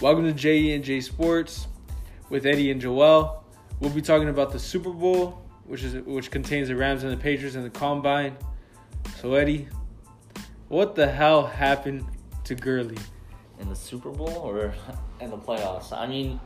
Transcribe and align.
Welcome 0.00 0.24
to 0.24 0.32
JE 0.32 0.72
and 0.74 0.82
J 0.84 1.00
Sports 1.00 1.66
with 2.30 2.46
Eddie 2.46 2.70
and 2.70 2.80
Joel. 2.80 3.44
We'll 3.80 3.90
be 3.90 4.00
talking 4.02 4.28
about 4.28 4.50
the 4.52 4.58
Super 4.58 4.90
Bowl, 4.90 5.42
which 5.64 5.82
is 5.82 5.94
which 6.06 6.30
contains 6.30 6.68
the 6.68 6.76
Rams 6.76 7.02
and 7.02 7.12
the 7.12 7.16
Patriots 7.16 7.56
and 7.56 7.64
the 7.64 7.70
Combine. 7.70 8.36
So 9.20 9.34
Eddie, 9.34 9.68
what 10.68 10.94
the 10.94 11.06
hell 11.10 11.46
happened 11.46 12.04
to 12.44 12.54
Gurley? 12.54 12.98
in 13.58 13.68
the 13.68 13.76
Super 13.76 14.08
Bowl 14.10 14.30
or 14.30 14.72
in 15.20 15.28
the 15.28 15.36
playoffs. 15.36 15.92
I 15.94 16.06
mean, 16.06 16.40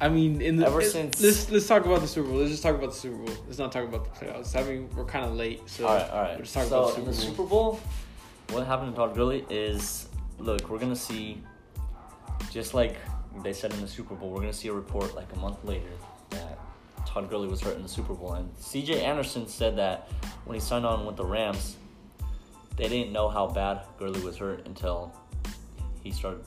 I 0.00 0.08
mean, 0.08 0.40
in 0.40 0.56
the 0.56 0.66
Ever 0.66 0.80
it- 0.80 0.90
since- 0.90 1.20
let's 1.20 1.50
let's 1.50 1.66
talk 1.66 1.84
about 1.84 2.00
the 2.00 2.08
Super 2.08 2.28
Bowl. 2.28 2.38
Let's 2.38 2.50
just 2.52 2.62
talk 2.62 2.74
about 2.74 2.90
the 2.92 2.96
Super 2.96 3.16
Bowl. 3.16 3.34
Let's 3.46 3.58
not 3.58 3.72
talk 3.72 3.84
about 3.84 4.04
the 4.18 4.24
playoffs. 4.24 4.56
I 4.56 4.62
mean, 4.62 4.88
we're 4.96 5.04
kind 5.04 5.26
of 5.26 5.34
late, 5.34 5.68
so 5.68 5.86
all 5.86 5.94
right, 5.96 6.10
all 6.10 6.22
right. 6.22 6.38
Let's 6.38 6.52
talk 6.54 6.64
so 6.66 6.84
about 6.84 6.94
the 6.94 7.00
in 7.02 7.06
the 7.08 7.12
Super 7.12 7.30
Super 7.36 7.42
Bowl, 7.44 7.80
what 8.52 8.66
happened 8.66 8.92
to 8.94 8.96
Todd 8.96 9.14
Gurley 9.14 9.44
is, 9.50 10.08
look, 10.38 10.70
we're 10.70 10.78
gonna 10.78 10.96
see, 10.96 11.42
just 12.50 12.74
like 12.74 12.96
they 13.42 13.52
said 13.52 13.72
in 13.72 13.80
the 13.80 13.88
Super 13.88 14.14
Bowl, 14.14 14.30
we're 14.30 14.40
gonna 14.40 14.52
see 14.52 14.68
a 14.68 14.72
report 14.72 15.14
like 15.14 15.32
a 15.34 15.38
month 15.38 15.64
later 15.64 15.90
that 16.30 16.58
Todd 17.06 17.30
Gurley 17.30 17.48
was 17.48 17.60
hurt 17.60 17.76
in 17.76 17.82
the 17.82 17.88
Super 17.88 18.14
Bowl, 18.14 18.34
and 18.34 18.50
C.J. 18.58 19.02
Anderson 19.02 19.46
said 19.46 19.76
that 19.76 20.10
when 20.44 20.54
he 20.54 20.60
signed 20.60 20.84
on 20.84 21.06
with 21.06 21.16
the 21.16 21.24
Rams, 21.24 21.76
they 22.76 22.88
didn't 22.88 23.12
know 23.12 23.28
how 23.28 23.46
bad 23.46 23.80
Gurley 23.98 24.20
was 24.20 24.36
hurt 24.36 24.66
until 24.66 25.14
he 26.02 26.12
started. 26.12 26.44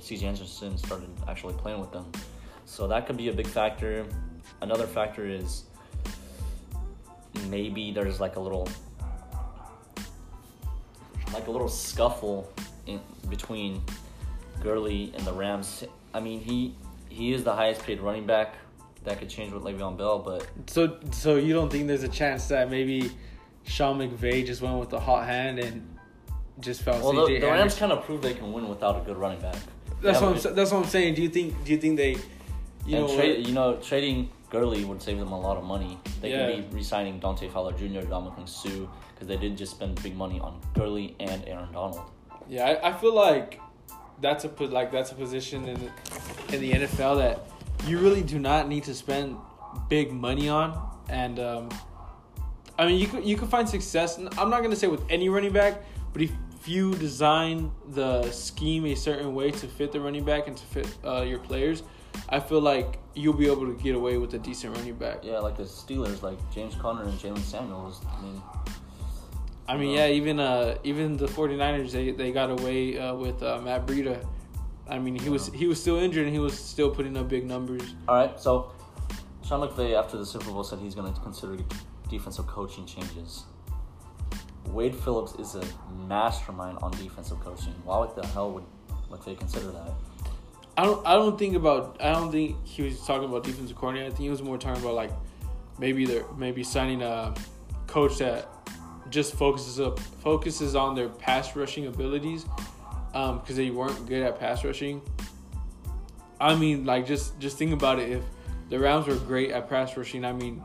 C.J. 0.00 0.26
Anderson 0.26 0.76
started 0.76 1.08
actually 1.28 1.54
playing 1.54 1.80
with 1.80 1.92
them, 1.92 2.10
so 2.64 2.86
that 2.88 3.06
could 3.06 3.16
be 3.16 3.28
a 3.28 3.32
big 3.32 3.46
factor. 3.46 4.06
Another 4.60 4.86
factor 4.86 5.26
is 5.26 5.64
maybe 7.48 7.92
there's 7.92 8.20
like 8.20 8.36
a 8.36 8.40
little 8.40 8.68
like 11.32 11.46
a 11.46 11.50
little 11.50 11.68
scuffle 11.68 12.50
in 12.86 13.00
between 13.28 13.82
Gurley 14.62 15.12
and 15.16 15.26
the 15.26 15.32
Rams. 15.32 15.84
I 16.14 16.20
mean, 16.20 16.40
he 16.40 16.74
he 17.08 17.32
is 17.32 17.44
the 17.44 17.54
highest 17.54 17.82
paid 17.82 18.00
running 18.00 18.26
back. 18.26 18.54
That 19.04 19.18
could 19.20 19.28
change 19.28 19.52
with 19.52 19.62
Le'Veon 19.62 19.96
Bell, 19.96 20.18
but 20.18 20.46
So, 20.66 20.98
so 21.12 21.36
you 21.36 21.54
don't 21.54 21.70
think 21.70 21.86
there's 21.86 22.02
a 22.02 22.08
chance 22.08 22.48
that 22.48 22.68
maybe 22.70 23.12
Sean 23.64 23.98
McVay 24.00 24.44
just 24.44 24.60
went 24.62 24.78
with 24.80 24.90
the 24.90 24.98
hot 24.98 25.26
hand 25.26 25.60
and 25.60 25.96
just 26.58 26.82
felt 26.82 27.04
well, 27.04 27.26
the, 27.26 27.38
the 27.38 27.46
Rams 27.46 27.76
kind 27.76 27.92
of 27.92 28.04
proved 28.04 28.24
they 28.24 28.34
can 28.34 28.52
win 28.52 28.68
without 28.68 28.96
a 28.96 29.04
good 29.04 29.16
running 29.16 29.40
back. 29.40 29.56
That's 30.02 30.20
what 30.20 30.44
I'm. 30.46 30.54
That's 30.54 30.72
what 30.72 30.82
I'm 30.82 30.88
saying. 30.88 31.14
Do 31.14 31.22
you 31.22 31.28
think? 31.28 31.64
Do 31.64 31.70
you 31.72 31.78
think 31.78 31.96
they? 31.96 32.16
You 32.84 32.98
know, 32.98 33.06
what? 33.06 33.38
you 33.38 33.52
know, 33.52 33.76
trading 33.76 34.30
Gurley 34.50 34.84
would 34.84 35.02
save 35.02 35.18
them 35.18 35.32
a 35.32 35.40
lot 35.40 35.56
of 35.56 35.64
money. 35.64 35.98
They 36.20 36.30
Yeah. 36.30 36.50
could 36.52 36.70
be 36.70 36.76
re-signing 36.76 37.18
Dante 37.18 37.48
Fowler 37.48 37.72
Jr., 37.72 38.06
Ndamukong 38.06 38.48
Suh, 38.48 38.86
because 39.14 39.26
they 39.26 39.36
did 39.36 39.56
just 39.56 39.72
spend 39.72 40.00
big 40.02 40.16
money 40.16 40.38
on 40.38 40.60
Gurley 40.74 41.16
and 41.18 41.42
Aaron 41.48 41.72
Donald. 41.72 42.00
yeah, 42.48 42.64
I, 42.64 42.90
I 42.90 42.92
feel 42.92 43.14
like 43.14 43.60
that's 44.20 44.44
a 44.44 44.48
like 44.64 44.90
that's 44.90 45.12
a 45.12 45.14
position 45.14 45.68
in 45.68 45.92
in 46.52 46.60
the 46.60 46.72
NFL 46.72 47.18
that 47.18 47.40
you 47.86 47.98
really 47.98 48.22
do 48.22 48.38
not 48.38 48.68
need 48.68 48.84
to 48.84 48.94
spend 48.94 49.36
big 49.88 50.12
money 50.12 50.48
on, 50.48 50.98
and 51.08 51.38
um, 51.38 51.68
I 52.78 52.86
mean 52.86 52.98
you 52.98 53.06
could 53.06 53.24
you 53.24 53.36
could 53.36 53.48
find 53.48 53.68
success. 53.68 54.18
I'm 54.18 54.50
not 54.50 54.62
gonna 54.62 54.76
say 54.76 54.86
with 54.86 55.02
any 55.10 55.28
running 55.28 55.52
back, 55.52 55.82
but 56.12 56.22
if 56.22 56.30
you 56.66 56.94
design 56.94 57.70
the 57.90 58.30
scheme 58.32 58.86
a 58.86 58.94
certain 58.94 59.34
way 59.34 59.50
to 59.50 59.66
fit 59.66 59.92
the 59.92 60.00
running 60.00 60.24
back 60.24 60.48
and 60.48 60.56
to 60.56 60.64
fit 60.64 60.88
uh, 61.04 61.22
your 61.22 61.38
players, 61.38 61.82
I 62.28 62.40
feel 62.40 62.60
like 62.60 62.98
you'll 63.14 63.34
be 63.34 63.46
able 63.46 63.66
to 63.66 63.74
get 63.82 63.94
away 63.94 64.18
with 64.18 64.34
a 64.34 64.38
decent 64.38 64.76
running 64.76 64.94
back. 64.94 65.18
Yeah, 65.22 65.38
like 65.38 65.56
the 65.56 65.64
Steelers, 65.64 66.22
like 66.22 66.38
James 66.52 66.74
Conner 66.74 67.04
and 67.04 67.12
Jaylen 67.18 67.38
Samuels. 67.38 68.00
I 68.06 68.22
mean, 68.22 68.42
I 69.68 69.76
mean, 69.76 69.94
yeah, 69.94 70.08
even 70.08 70.38
uh, 70.38 70.78
even 70.84 71.16
the 71.16 71.26
49ers, 71.26 71.92
they, 71.92 72.12
they 72.12 72.32
got 72.32 72.50
away 72.50 72.98
uh, 72.98 73.14
with 73.14 73.42
uh, 73.42 73.60
Matt 73.60 73.86
Breida. 73.86 74.24
I 74.88 74.98
mean, 74.98 75.18
he 75.18 75.28
was 75.28 75.48
he 75.52 75.66
was 75.66 75.80
still 75.80 75.96
injured 75.96 76.26
and 76.26 76.32
he 76.32 76.38
was 76.38 76.56
still 76.56 76.90
putting 76.90 77.16
up 77.16 77.28
big 77.28 77.44
numbers. 77.44 77.94
all 78.08 78.16
right. 78.16 78.38
So, 78.38 78.72
Sean 79.46 79.66
McVay 79.66 79.98
after 79.98 80.16
the 80.16 80.26
Super 80.26 80.50
Bowl 80.50 80.62
said 80.62 80.78
he's 80.78 80.94
going 80.94 81.12
to 81.12 81.20
consider 81.20 81.56
defensive 82.08 82.46
coaching 82.46 82.86
changes. 82.86 83.44
Wade 84.66 84.94
Phillips 84.94 85.34
is 85.34 85.54
a 85.54 85.64
mastermind 86.06 86.78
on 86.82 86.90
defensive 86.92 87.40
coaching. 87.40 87.74
Why 87.84 88.08
the 88.14 88.26
hell 88.28 88.52
would 88.52 88.64
McVay 89.10 89.38
consider 89.38 89.70
that? 89.72 89.92
I 90.76 90.84
don't 90.84 91.06
I 91.06 91.14
don't 91.14 91.38
think 91.38 91.56
about 91.56 91.96
I 92.00 92.12
don't 92.12 92.30
think 92.30 92.64
he 92.64 92.82
was 92.82 93.04
talking 93.04 93.28
about 93.28 93.42
defensive 93.44 93.76
coordinator. 93.76 94.06
I 94.06 94.10
think 94.10 94.20
he 94.20 94.30
was 94.30 94.42
more 94.42 94.58
talking 94.58 94.82
about 94.82 94.94
like 94.94 95.10
maybe 95.78 96.04
they're 96.04 96.24
maybe 96.36 96.62
signing 96.62 97.02
a 97.02 97.34
coach 97.86 98.18
that 98.18 98.48
just 99.10 99.34
focuses 99.34 99.80
up 99.80 99.98
focuses 99.98 100.74
on 100.74 100.94
their 100.94 101.08
pass 101.08 101.54
rushing 101.56 101.86
abilities 101.86 102.44
because 103.12 103.56
they 103.56 103.70
weren't 103.70 104.06
good 104.06 104.22
at 104.22 104.38
pass 104.38 104.64
rushing. 104.64 105.00
I 106.40 106.54
mean, 106.54 106.84
like 106.84 107.06
just 107.06 107.38
just 107.38 107.56
think 107.56 107.72
about 107.72 107.98
it. 107.98 108.10
If 108.10 108.22
the 108.68 108.78
Rams 108.78 109.06
were 109.06 109.16
great 109.16 109.50
at 109.50 109.68
pass 109.68 109.96
rushing, 109.96 110.24
I 110.24 110.32
mean, 110.32 110.62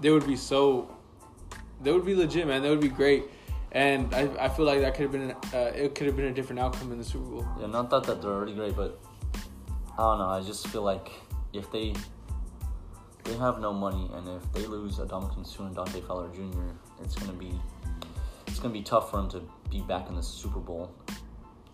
they 0.00 0.10
would 0.10 0.26
be 0.26 0.36
so 0.36 0.94
they 1.80 1.92
would 1.92 2.06
be 2.06 2.14
legit, 2.14 2.46
man. 2.46 2.62
They 2.62 2.70
would 2.70 2.80
be 2.80 2.88
great. 2.88 3.24
And 3.72 4.14
I, 4.14 4.46
I 4.46 4.48
feel 4.48 4.64
like 4.64 4.80
that 4.80 4.94
could 4.94 5.02
have 5.02 5.12
been 5.12 5.30
uh, 5.52 5.72
it 5.74 5.94
could 5.94 6.06
have 6.06 6.16
been 6.16 6.26
a 6.26 6.32
different 6.32 6.60
outcome 6.60 6.92
in 6.92 6.98
the 6.98 7.04
Super 7.04 7.24
Bowl. 7.24 7.46
Yeah, 7.60 7.66
not 7.66 7.90
that, 7.90 8.04
that 8.04 8.22
they're 8.22 8.30
already 8.30 8.54
great, 8.54 8.76
but 8.76 9.00
I 9.98 10.02
don't 10.02 10.18
know. 10.18 10.28
I 10.28 10.40
just 10.42 10.68
feel 10.68 10.82
like 10.82 11.10
if 11.52 11.70
they 11.72 11.94
they 13.26 13.36
have 13.36 13.60
no 13.60 13.72
money, 13.72 14.08
and 14.14 14.28
if 14.28 14.52
they 14.52 14.66
lose 14.66 14.98
Ndamukong 14.98 15.46
Suh 15.46 15.64
and 15.64 15.74
Dante 15.74 16.00
Fowler 16.00 16.28
Jr., 16.28 16.70
it's 17.02 17.16
gonna 17.16 17.32
be 17.32 17.52
it's 18.46 18.58
gonna 18.58 18.72
be 18.72 18.82
tough 18.82 19.10
for 19.10 19.16
them 19.16 19.28
to 19.30 19.42
be 19.68 19.80
back 19.80 20.08
in 20.08 20.14
the 20.14 20.22
Super 20.22 20.60
Bowl. 20.60 20.90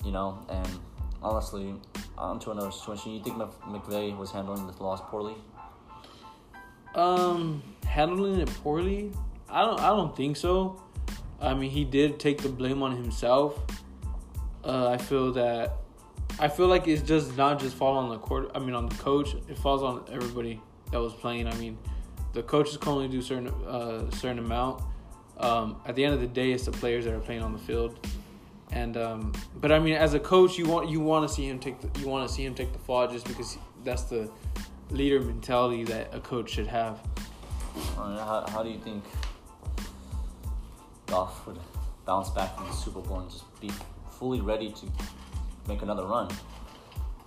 You 0.05 0.13
know, 0.13 0.45
and 0.49 0.69
honestly, 1.23 1.75
on 2.17 2.41
to 2.41 2.51
another 2.51 2.73
situation. 2.73 3.13
You 3.13 3.23
think 3.23 3.37
Mc- 3.37 3.61
McVay 3.63 4.17
was 4.17 4.33
handling 4.33 4.67
this 4.67 4.81
loss 4.81 5.01
poorly? 5.03 5.35
Um, 6.95 7.63
handling 7.87 8.41
it 8.41 8.49
poorly, 8.63 9.13
I 9.49 9.61
don't. 9.61 9.81
I 9.81 9.89
don't 9.89 10.17
think 10.17 10.37
so. 10.37 10.83
I 11.41 11.55
mean, 11.55 11.71
he 11.71 11.85
did 11.85 12.19
take 12.19 12.39
the 12.39 12.49
blame 12.49 12.83
on 12.83 12.97
himself. 12.97 13.61
Uh, 14.65 14.89
I 14.89 14.97
feel 14.97 15.33
that. 15.33 15.75
I 16.39 16.49
feel 16.49 16.67
like 16.67 16.89
it 16.89 17.07
does 17.07 17.37
not 17.37 17.61
just 17.61 17.77
fall 17.77 17.99
on 17.99 18.09
the 18.09 18.19
court. 18.19 18.51
I 18.55 18.59
mean, 18.59 18.75
on 18.75 18.89
the 18.89 18.95
coach. 18.97 19.35
It 19.49 19.59
falls 19.59 19.83
on 19.83 20.05
everybody 20.11 20.61
that 20.93 21.01
was 21.01 21.13
playing. 21.13 21.49
I 21.49 21.55
mean, 21.55 21.77
the 22.33 22.43
coaches 22.43 22.77
can 22.77 22.93
only 22.93 23.09
do 23.09 23.21
certain 23.21 23.49
uh 23.49 24.11
certain 24.11 24.39
amount. 24.39 24.83
Um, 25.39 25.81
at 25.87 25.97
the 25.97 26.05
end 26.05 26.15
of 26.15 26.21
the 26.21 26.27
day, 26.29 26.53
it's 26.53 26.67
the 26.67 26.73
players 26.73 27.05
that 27.05 27.15
are 27.15 27.21
playing 27.21 27.43
on 27.43 27.53
the 27.53 27.59
field. 27.59 28.07
And 28.71 28.97
um, 28.97 29.33
but 29.61 29.73
I 29.73 29.79
mean, 29.79 29.95
as 29.95 30.15
a 30.15 30.21
coach, 30.21 30.57
you 30.57 30.67
want 30.67 30.89
you 30.89 31.01
want 31.01 31.29
to 31.29 31.35
see 31.35 31.47
him 31.49 31.59
take 31.59 31.81
the, 31.81 32.01
you 32.01 32.09
want 32.09 32.27
to 32.29 32.33
see 32.33 32.45
him 32.45 32.55
take 32.55 32.73
the 32.73 32.79
fall 32.79 33.07
just 33.07 33.27
because 33.27 33.59
that's 33.85 34.05
the 34.05 34.31
leader 34.91 35.21
mentality 35.21 35.85
that 35.85 36.15
a 36.15 36.21
coach 36.21 36.51
should 36.51 36.67
have. 36.67 37.01
I 37.99 38.17
how, 38.17 38.45
how 38.49 38.63
do 38.63 38.71
you 38.71 38.79
think 38.79 39.05
Goff 41.07 41.47
would 41.47 41.59
bounce 42.07 42.31
back 42.31 42.57
from 42.57 42.67
the 42.67 42.73
Super 42.73 43.01
Bowl 43.01 43.21
and 43.21 43.31
just 43.31 43.45
be 43.61 43.71
fully 44.19 44.41
ready 44.41 44.71
to 44.71 44.87
make 45.69 45.83
another 45.83 46.05
run? 46.05 46.31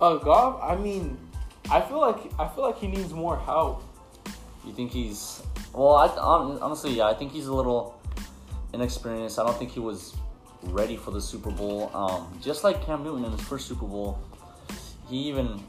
Uh, 0.00 0.16
Goff. 0.16 0.60
I 0.62 0.76
mean, 0.76 1.16
I 1.70 1.80
feel 1.80 2.00
like 2.00 2.32
I 2.38 2.48
feel 2.48 2.64
like 2.64 2.78
he 2.78 2.86
needs 2.86 3.12
more 3.12 3.38
help. 3.38 3.82
You 4.64 4.72
think 4.72 4.92
he's 4.92 5.42
well? 5.72 5.94
I 5.94 6.08
honestly, 6.60 6.94
yeah, 6.94 7.06
I 7.06 7.14
think 7.14 7.32
he's 7.32 7.46
a 7.46 7.54
little 7.54 8.00
inexperienced. 8.72 9.38
I 9.38 9.44
don't 9.44 9.56
think 9.56 9.70
he 9.70 9.80
was 9.80 10.16
ready 10.64 10.96
for 10.96 11.10
the 11.10 11.20
Super 11.20 11.50
Bowl. 11.50 11.90
Um, 11.94 12.38
just 12.42 12.64
like 12.64 12.84
Cam 12.84 13.02
Newton 13.02 13.24
in 13.24 13.32
his 13.32 13.40
first 13.40 13.66
Super 13.66 13.86
Bowl, 13.86 14.18
he 15.08 15.16
even 15.28 15.62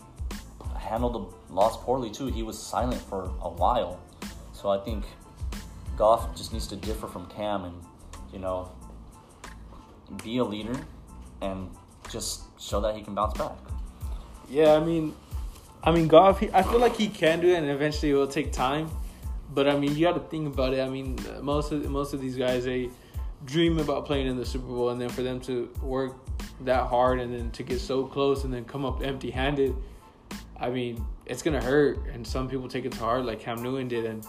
handled 0.77 1.13
the 1.49 1.53
loss 1.53 1.77
poorly 1.77 2.09
too. 2.09 2.27
He 2.27 2.43
was 2.43 2.57
silent 2.57 3.01
for 3.01 3.23
a 3.41 3.49
while, 3.49 3.99
so 4.53 4.69
I 4.69 4.79
think 4.79 5.03
Goff 5.97 6.35
just 6.35 6.53
needs 6.53 6.67
to 6.67 6.75
differ 6.75 7.07
from 7.07 7.25
Cam 7.27 7.65
and 7.65 7.81
you 8.31 8.39
know 8.39 8.71
be 10.23 10.37
a 10.37 10.43
leader 10.43 10.79
and 11.41 11.69
just 12.09 12.43
show 12.59 12.81
that 12.81 12.95
he 12.95 13.01
can 13.01 13.13
bounce 13.13 13.37
back. 13.37 13.57
Yeah, 14.49 14.73
I 14.73 14.79
mean, 14.79 15.13
I 15.83 15.91
mean, 15.91 16.07
Goff. 16.07 16.43
I 16.53 16.63
feel 16.63 16.79
like 16.79 16.95
he 16.95 17.07
can 17.07 17.39
do 17.39 17.47
it, 17.49 17.55
and 17.55 17.69
eventually 17.69 18.11
it 18.11 18.15
will 18.15 18.27
take 18.27 18.51
time. 18.51 18.89
But 19.53 19.67
I 19.67 19.77
mean, 19.77 19.95
you 19.95 20.05
got 20.05 20.13
to 20.13 20.19
think 20.29 20.53
about 20.53 20.73
it. 20.73 20.81
I 20.81 20.89
mean, 20.89 21.17
most 21.41 21.71
of 21.71 21.89
most 21.89 22.13
of 22.13 22.21
these 22.21 22.35
guys 22.35 22.65
they 22.65 22.89
dream 23.45 23.77
about 23.79 24.05
playing 24.05 24.27
in 24.27 24.35
the 24.35 24.45
Super 24.45 24.67
Bowl, 24.67 24.89
and 24.89 24.99
then 24.99 25.09
for 25.09 25.21
them 25.21 25.39
to 25.41 25.71
work 25.81 26.15
that 26.61 26.87
hard 26.87 27.19
and 27.19 27.33
then 27.33 27.51
to 27.51 27.63
get 27.63 27.79
so 27.79 28.05
close 28.05 28.43
and 28.43 28.53
then 28.53 28.65
come 28.65 28.83
up 28.83 29.03
empty-handed, 29.03 29.75
I 30.59 30.69
mean, 30.69 31.05
it's 31.25 31.41
gonna 31.41 31.63
hurt. 31.63 31.99
And 32.13 32.25
some 32.25 32.49
people 32.49 32.67
take 32.67 32.85
it 32.85 32.91
to 32.93 32.99
heart, 32.99 33.25
like 33.25 33.39
Cam 33.39 33.61
Newton 33.61 33.87
did, 33.87 34.05
and 34.05 34.25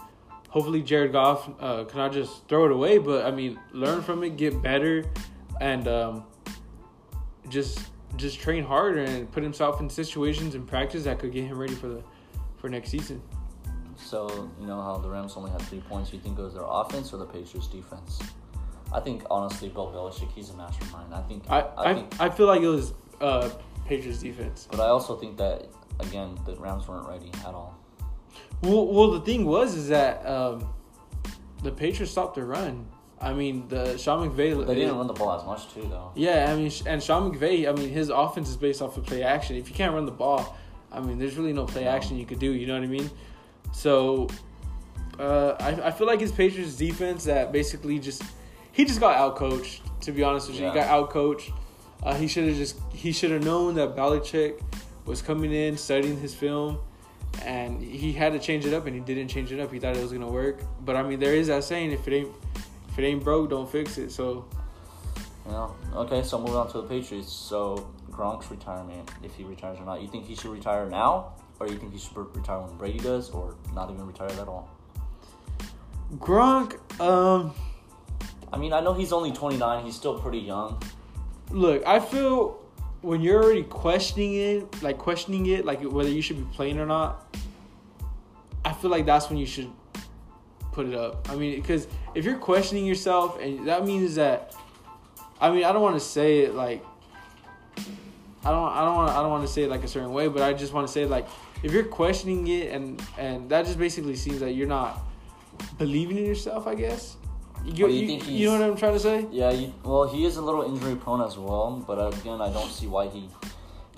hopefully 0.49 0.81
Jared 0.81 1.11
Goff 1.11 1.49
uh, 1.59 1.83
cannot 1.85 2.13
just 2.13 2.47
throw 2.47 2.65
it 2.65 2.71
away, 2.71 2.97
but 2.97 3.25
I 3.25 3.31
mean, 3.31 3.59
learn 3.71 4.01
from 4.01 4.23
it, 4.23 4.37
get 4.37 4.61
better, 4.61 5.05
and 5.59 5.87
um, 5.87 6.23
just 7.49 7.79
just 8.15 8.39
train 8.39 8.63
harder 8.63 9.03
and 9.03 9.31
put 9.31 9.43
himself 9.43 9.79
in 9.79 9.89
situations 9.89 10.55
and 10.55 10.67
practice 10.67 11.03
that 11.03 11.19
could 11.19 11.31
get 11.31 11.45
him 11.45 11.57
ready 11.57 11.75
for 11.75 11.87
the 11.87 12.03
for 12.57 12.69
next 12.69 12.89
season. 12.89 13.21
So 13.95 14.49
you 14.59 14.67
know 14.67 14.81
how 14.81 14.97
the 14.97 15.09
Rams 15.09 15.33
only 15.35 15.51
had 15.51 15.61
three 15.63 15.81
points. 15.81 16.11
You 16.13 16.19
think 16.19 16.39
it 16.39 16.41
was 16.41 16.53
their 16.53 16.65
offense 16.65 17.13
or 17.13 17.17
the 17.17 17.25
Patriots 17.25 17.67
defense? 17.67 18.19
I 18.91 18.99
think 18.99 19.23
honestly, 19.29 19.69
Bill 19.69 19.91
Belichick, 19.91 20.31
he's 20.31 20.49
a 20.49 20.57
mastermind. 20.57 21.13
I 21.13 21.21
think 21.21 21.43
I 21.49 21.59
I, 21.59 21.91
I, 21.91 21.93
think 21.93 22.21
I 22.21 22.29
feel 22.29 22.47
like 22.47 22.61
it 22.61 22.67
was 22.67 22.93
uh, 23.21 23.49
Patriots 23.87 24.19
defense. 24.19 24.67
But 24.69 24.79
I 24.79 24.87
also 24.87 25.15
think 25.15 25.37
that 25.37 25.67
again 25.99 26.37
the 26.45 26.55
Rams 26.55 26.87
weren't 26.87 27.07
ready 27.07 27.31
at 27.41 27.53
all. 27.53 27.77
Well, 28.61 28.87
well, 28.87 29.11
the 29.11 29.21
thing 29.21 29.45
was 29.45 29.75
is 29.75 29.89
that 29.89 30.25
um, 30.25 30.73
the 31.63 31.71
Patriots 31.71 32.11
stopped 32.11 32.35
the 32.35 32.43
run. 32.43 32.87
I 33.21 33.33
mean, 33.33 33.67
the 33.67 33.97
Sean 33.97 34.29
McVay. 34.29 34.65
They 34.65 34.75
didn't 34.75 34.95
run 34.95 35.07
the 35.07 35.13
ball 35.13 35.37
as 35.37 35.45
much 35.45 35.73
too, 35.73 35.81
though. 35.89 36.11
Yeah, 36.15 36.51
I 36.51 36.55
mean, 36.55 36.71
and 36.85 37.03
Sean 37.03 37.31
McVay. 37.33 37.67
I 37.67 37.73
mean, 37.73 37.89
his 37.89 38.09
offense 38.09 38.49
is 38.49 38.55
based 38.57 38.81
off 38.81 38.97
of 38.97 39.05
play 39.05 39.23
action. 39.23 39.55
If 39.57 39.69
you 39.69 39.75
can't 39.75 39.93
run 39.93 40.05
the 40.05 40.11
ball, 40.11 40.57
I 40.91 41.01
mean, 41.01 41.19
there's 41.19 41.35
really 41.35 41.53
no 41.53 41.65
play 41.65 41.83
No. 41.83 41.89
action 41.91 42.17
you 42.17 42.25
could 42.25 42.39
do. 42.39 42.51
You 42.53 42.65
know 42.67 42.75
what 42.75 42.83
I 42.83 42.87
mean? 42.87 43.09
So, 43.73 44.27
uh, 45.19 45.55
I 45.59 45.87
I 45.87 45.91
feel 45.91 46.07
like 46.07 46.19
his 46.21 46.31
Patriots 46.31 46.75
defense 46.75 47.25
that 47.25 47.51
basically 47.51 47.99
just 47.99 48.23
he 48.71 48.85
just 48.85 48.99
got 48.99 49.17
outcoached. 49.17 49.81
To 50.01 50.11
be 50.13 50.23
honest 50.23 50.47
with 50.47 50.59
you, 50.59 50.67
he 50.67 50.73
got 50.73 50.87
outcoached. 50.87 51.51
Uh, 52.01 52.15
he 52.15 52.27
should 52.27 52.47
have 52.47 52.55
just 52.55 52.77
he 52.93 53.11
should 53.11 53.31
have 53.31 53.43
known 53.43 53.75
that 53.75 53.95
Belichick 53.95 54.61
was 55.05 55.21
coming 55.21 55.51
in 55.51 55.75
studying 55.75 56.17
his 56.21 56.33
film, 56.33 56.77
and 57.43 57.81
he 57.83 58.13
had 58.13 58.31
to 58.31 58.39
change 58.39 58.65
it 58.65 58.73
up, 58.73 58.85
and 58.85 58.95
he 58.95 59.01
didn't 59.01 59.27
change 59.27 59.51
it 59.51 59.59
up. 59.59 59.73
He 59.73 59.79
thought 59.79 59.97
it 59.97 60.01
was 60.01 60.13
gonna 60.13 60.31
work, 60.31 60.61
but 60.85 60.95
I 60.95 61.03
mean, 61.03 61.19
there 61.19 61.35
is 61.35 61.47
that 61.47 61.65
saying: 61.65 61.91
if 61.91 62.07
it 62.07 62.13
ain't 62.13 62.29
if 62.89 62.99
it 62.99 63.03
ain't 63.03 63.23
broke, 63.23 63.49
don't 63.49 63.69
fix 63.69 63.97
it. 63.97 64.11
So 64.11 64.45
Yeah. 65.47 65.69
Okay, 65.95 66.21
so 66.23 66.37
moving 66.37 66.55
on 66.55 66.69
to 66.71 66.81
the 66.81 66.87
Patriots. 66.87 67.31
So 67.31 67.89
Gronk's 68.11 68.51
retirement, 68.51 69.09
if 69.23 69.35
he 69.35 69.43
retires 69.43 69.79
or 69.79 69.85
not, 69.85 70.01
you 70.01 70.07
think 70.07 70.25
he 70.25 70.35
should 70.35 70.51
retire 70.51 70.85
now, 70.89 71.33
or 71.59 71.67
you 71.67 71.77
think 71.77 71.93
he 71.93 71.99
should 71.99 72.17
retire 72.17 72.59
when 72.59 72.75
Brady 72.77 72.99
does, 72.99 73.29
or 73.31 73.55
not 73.73 73.89
even 73.89 74.05
retire 74.05 74.29
at 74.29 74.47
all? 74.47 74.69
Gronk, 76.17 76.77
um, 76.99 77.53
I 78.51 78.57
mean, 78.57 78.73
I 78.73 78.79
know 78.81 78.93
he's 78.93 79.13
only 79.13 79.31
29. 79.31 79.85
He's 79.85 79.95
still 79.95 80.19
pretty 80.19 80.39
young. 80.39 80.81
look, 81.51 81.85
I 81.85 81.99
feel 81.99 82.59
when 83.01 83.21
you're 83.21 83.43
already 83.43 83.63
questioning 83.63 84.35
it, 84.35 84.83
like 84.83 84.97
questioning 84.97 85.45
it, 85.47 85.65
like 85.65 85.81
whether 85.81 86.09
you 86.09 86.21
should 86.21 86.37
be 86.37 86.47
playing 86.55 86.79
or 86.79 86.85
not, 86.85 87.35
I 88.65 88.73
feel 88.73 88.91
like 88.91 89.05
that's 89.05 89.29
when 89.29 89.37
you 89.37 89.45
should 89.45 89.71
put 90.71 90.87
it 90.87 90.95
up. 90.95 91.29
I 91.29 91.35
mean, 91.35 91.55
because 91.55 91.87
if 92.15 92.25
you're 92.25 92.37
questioning 92.37 92.85
yourself, 92.85 93.39
and 93.39 93.67
that 93.67 93.85
means 93.85 94.15
that, 94.15 94.55
I 95.41 95.51
mean, 95.51 95.63
I 95.63 95.71
don't 95.71 95.81
want 95.81 95.95
to 95.95 96.05
say 96.05 96.39
it 96.39 96.55
like, 96.55 96.85
I 98.43 98.51
don't, 98.51 98.71
I 98.71 98.85
don't 98.85 98.95
want, 98.95 99.11
I 99.11 99.21
don't 99.21 99.29
want 99.29 99.45
to 99.45 99.51
say 99.51 99.63
it 99.63 99.69
like 99.69 99.83
a 99.83 99.87
certain 99.87 100.13
way, 100.13 100.27
but 100.27 100.41
I 100.41 100.53
just 100.53 100.73
want 100.73 100.87
to 100.87 100.93
say 100.93 101.05
like, 101.05 101.27
if 101.61 101.73
you're 101.73 101.83
questioning 101.83 102.47
it, 102.47 102.71
and 102.71 103.01
and 103.17 103.49
that 103.49 103.65
just 103.65 103.77
basically 103.77 104.15
seems 104.15 104.39
that 104.39 104.53
you're 104.53 104.67
not 104.67 105.01
believing 105.77 106.17
in 106.17 106.25
yourself, 106.25 106.67
I 106.67 106.75
guess. 106.75 107.17
You, 107.65 107.87
you 107.87 107.93
you, 107.93 108.07
think 108.07 108.29
you 108.29 108.45
know 108.47 108.59
what 108.59 108.69
I'm 108.69 108.77
trying 108.77 108.93
to 108.93 108.99
say? 108.99 109.27
Yeah, 109.31 109.51
you, 109.51 109.73
well, 109.83 110.07
he 110.07 110.23
is 110.23 110.37
a 110.37 110.41
little 110.41 110.63
injury 110.63 110.95
prone 110.95 111.21
as 111.21 111.37
well, 111.37 111.83
but 111.85 111.95
again, 111.95 112.39
I 112.39 112.49
don't 112.51 112.71
see 112.71 112.87
why 112.87 113.07
he 113.07 113.29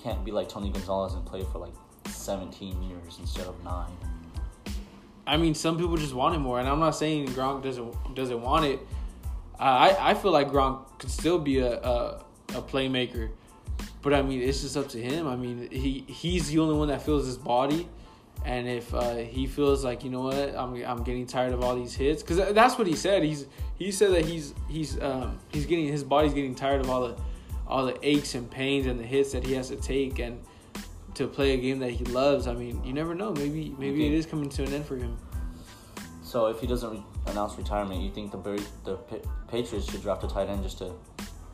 can't 0.01 0.25
be 0.25 0.31
like 0.31 0.49
Tony 0.49 0.71
Gonzalez 0.71 1.13
and 1.13 1.23
play 1.23 1.43
for 1.51 1.59
like 1.59 1.73
17 2.07 2.81
years 2.81 3.19
instead 3.19 3.45
of 3.45 3.63
nine. 3.63 3.91
I 5.31 5.37
mean, 5.37 5.55
some 5.55 5.77
people 5.77 5.95
just 5.95 6.13
want 6.13 6.35
it 6.35 6.39
more, 6.39 6.59
and 6.59 6.67
I'm 6.67 6.81
not 6.81 6.91
saying 6.91 7.29
Gronk 7.29 7.63
doesn't 7.63 8.15
doesn't 8.15 8.41
want 8.41 8.65
it. 8.65 8.81
I 9.57 9.95
I 9.97 10.13
feel 10.13 10.31
like 10.31 10.49
Gronk 10.49 10.99
could 10.99 11.09
still 11.09 11.39
be 11.39 11.59
a 11.59 11.79
a, 11.79 12.25
a 12.49 12.61
playmaker, 12.61 13.29
but 14.01 14.13
I 14.13 14.23
mean, 14.23 14.41
it's 14.41 14.59
just 14.59 14.75
up 14.75 14.89
to 14.89 15.01
him. 15.01 15.29
I 15.29 15.37
mean, 15.37 15.69
he 15.71 16.03
he's 16.05 16.49
the 16.49 16.59
only 16.59 16.75
one 16.75 16.89
that 16.89 17.01
feels 17.01 17.25
his 17.25 17.37
body, 17.37 17.87
and 18.43 18.67
if 18.67 18.93
uh, 18.93 19.15
he 19.15 19.47
feels 19.47 19.85
like 19.85 20.03
you 20.03 20.09
know 20.09 20.23
what, 20.23 20.53
I'm 20.53 20.75
I'm 20.83 21.01
getting 21.01 21.25
tired 21.25 21.53
of 21.53 21.63
all 21.63 21.77
these 21.77 21.93
hits, 21.95 22.21
because 22.21 22.53
that's 22.53 22.77
what 22.77 22.85
he 22.85 22.97
said. 22.97 23.23
He's 23.23 23.45
he 23.79 23.89
said 23.89 24.11
that 24.11 24.25
he's 24.25 24.53
he's 24.67 25.01
um 25.01 25.39
he's 25.53 25.65
getting 25.65 25.87
his 25.87 26.03
body's 26.03 26.33
getting 26.33 26.55
tired 26.55 26.81
of 26.81 26.89
all 26.89 27.07
the 27.07 27.15
all 27.67 27.85
the 27.85 27.97
aches 28.05 28.35
and 28.35 28.51
pains 28.51 28.85
and 28.85 28.99
the 28.99 29.05
hits 29.05 29.31
that 29.31 29.45
he 29.45 29.53
has 29.53 29.69
to 29.69 29.77
take 29.77 30.19
and 30.19 30.41
to 31.15 31.27
play 31.27 31.53
a 31.53 31.57
game 31.57 31.79
that 31.79 31.91
he 31.91 32.05
loves. 32.05 32.47
I 32.47 32.53
mean, 32.53 32.83
you 32.83 32.93
never 32.93 33.13
know. 33.15 33.31
Maybe 33.33 33.75
maybe 33.77 34.05
it 34.05 34.13
is 34.13 34.25
coming 34.25 34.49
to 34.49 34.63
an 34.63 34.73
end 34.73 34.85
for 34.85 34.95
him. 34.95 35.17
So 36.23 36.45
if 36.47 36.59
he 36.59 36.67
doesn't 36.67 36.89
re- 36.89 37.03
announce 37.27 37.57
retirement, 37.57 38.01
you 38.01 38.11
think 38.11 38.31
the 38.31 38.37
the 38.85 38.95
Pa- 38.95 39.29
Patriots 39.47 39.91
should 39.91 40.01
draft 40.01 40.23
a 40.23 40.27
tight 40.27 40.47
end 40.49 40.63
just 40.63 40.77
to 40.77 40.93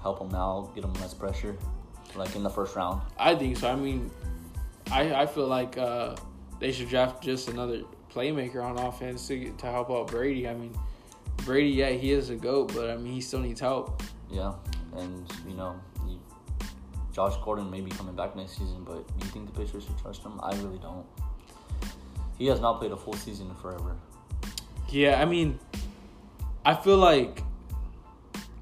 help 0.01 0.21
him 0.21 0.29
now, 0.29 0.69
get 0.75 0.83
him 0.83 0.93
less 0.95 1.13
pressure, 1.13 1.57
like 2.15 2.35
in 2.35 2.43
the 2.43 2.49
first 2.49 2.75
round? 2.75 3.01
I 3.17 3.35
think 3.35 3.57
so. 3.57 3.69
I 3.69 3.75
mean, 3.75 4.11
I 4.91 5.13
I 5.23 5.25
feel 5.25 5.47
like 5.47 5.77
uh, 5.77 6.15
they 6.59 6.71
should 6.71 6.89
draft 6.89 7.23
just 7.23 7.49
another 7.49 7.81
playmaker 8.13 8.63
on 8.63 8.77
offense 8.77 9.27
to 9.27 9.51
to 9.51 9.65
help 9.65 9.89
out 9.89 10.07
Brady. 10.07 10.47
I 10.47 10.53
mean, 10.53 10.77
Brady, 11.45 11.69
yeah, 11.69 11.89
he 11.89 12.11
is 12.11 12.29
a 12.29 12.35
goat, 12.35 12.73
but 12.73 12.89
I 12.89 12.97
mean, 12.97 13.13
he 13.13 13.21
still 13.21 13.39
needs 13.39 13.59
help. 13.59 14.03
Yeah, 14.29 14.53
and 14.95 15.31
you 15.47 15.55
know, 15.55 15.79
Josh 17.17 17.35
Gordon 17.43 17.71
may 17.71 17.81
be 17.81 17.89
coming 17.89 18.13
back 18.13 18.35
next 18.35 18.51
season, 18.51 18.83
but 18.85 19.07
do 19.17 19.25
you 19.25 19.31
think 19.31 19.51
the 19.51 19.59
Patriots 19.59 19.87
should 19.87 19.97
trust 19.97 20.21
him? 20.21 20.39
I 20.39 20.55
really 20.57 20.77
don't. 20.77 21.03
He 22.37 22.45
has 22.45 22.61
not 22.61 22.77
played 22.77 22.91
a 22.91 22.95
full 22.95 23.15
season 23.15 23.49
in 23.49 23.55
forever. 23.55 23.95
Yeah, 24.89 25.19
I 25.19 25.25
mean, 25.25 25.57
I 26.63 26.75
feel 26.75 26.97
like 26.97 27.41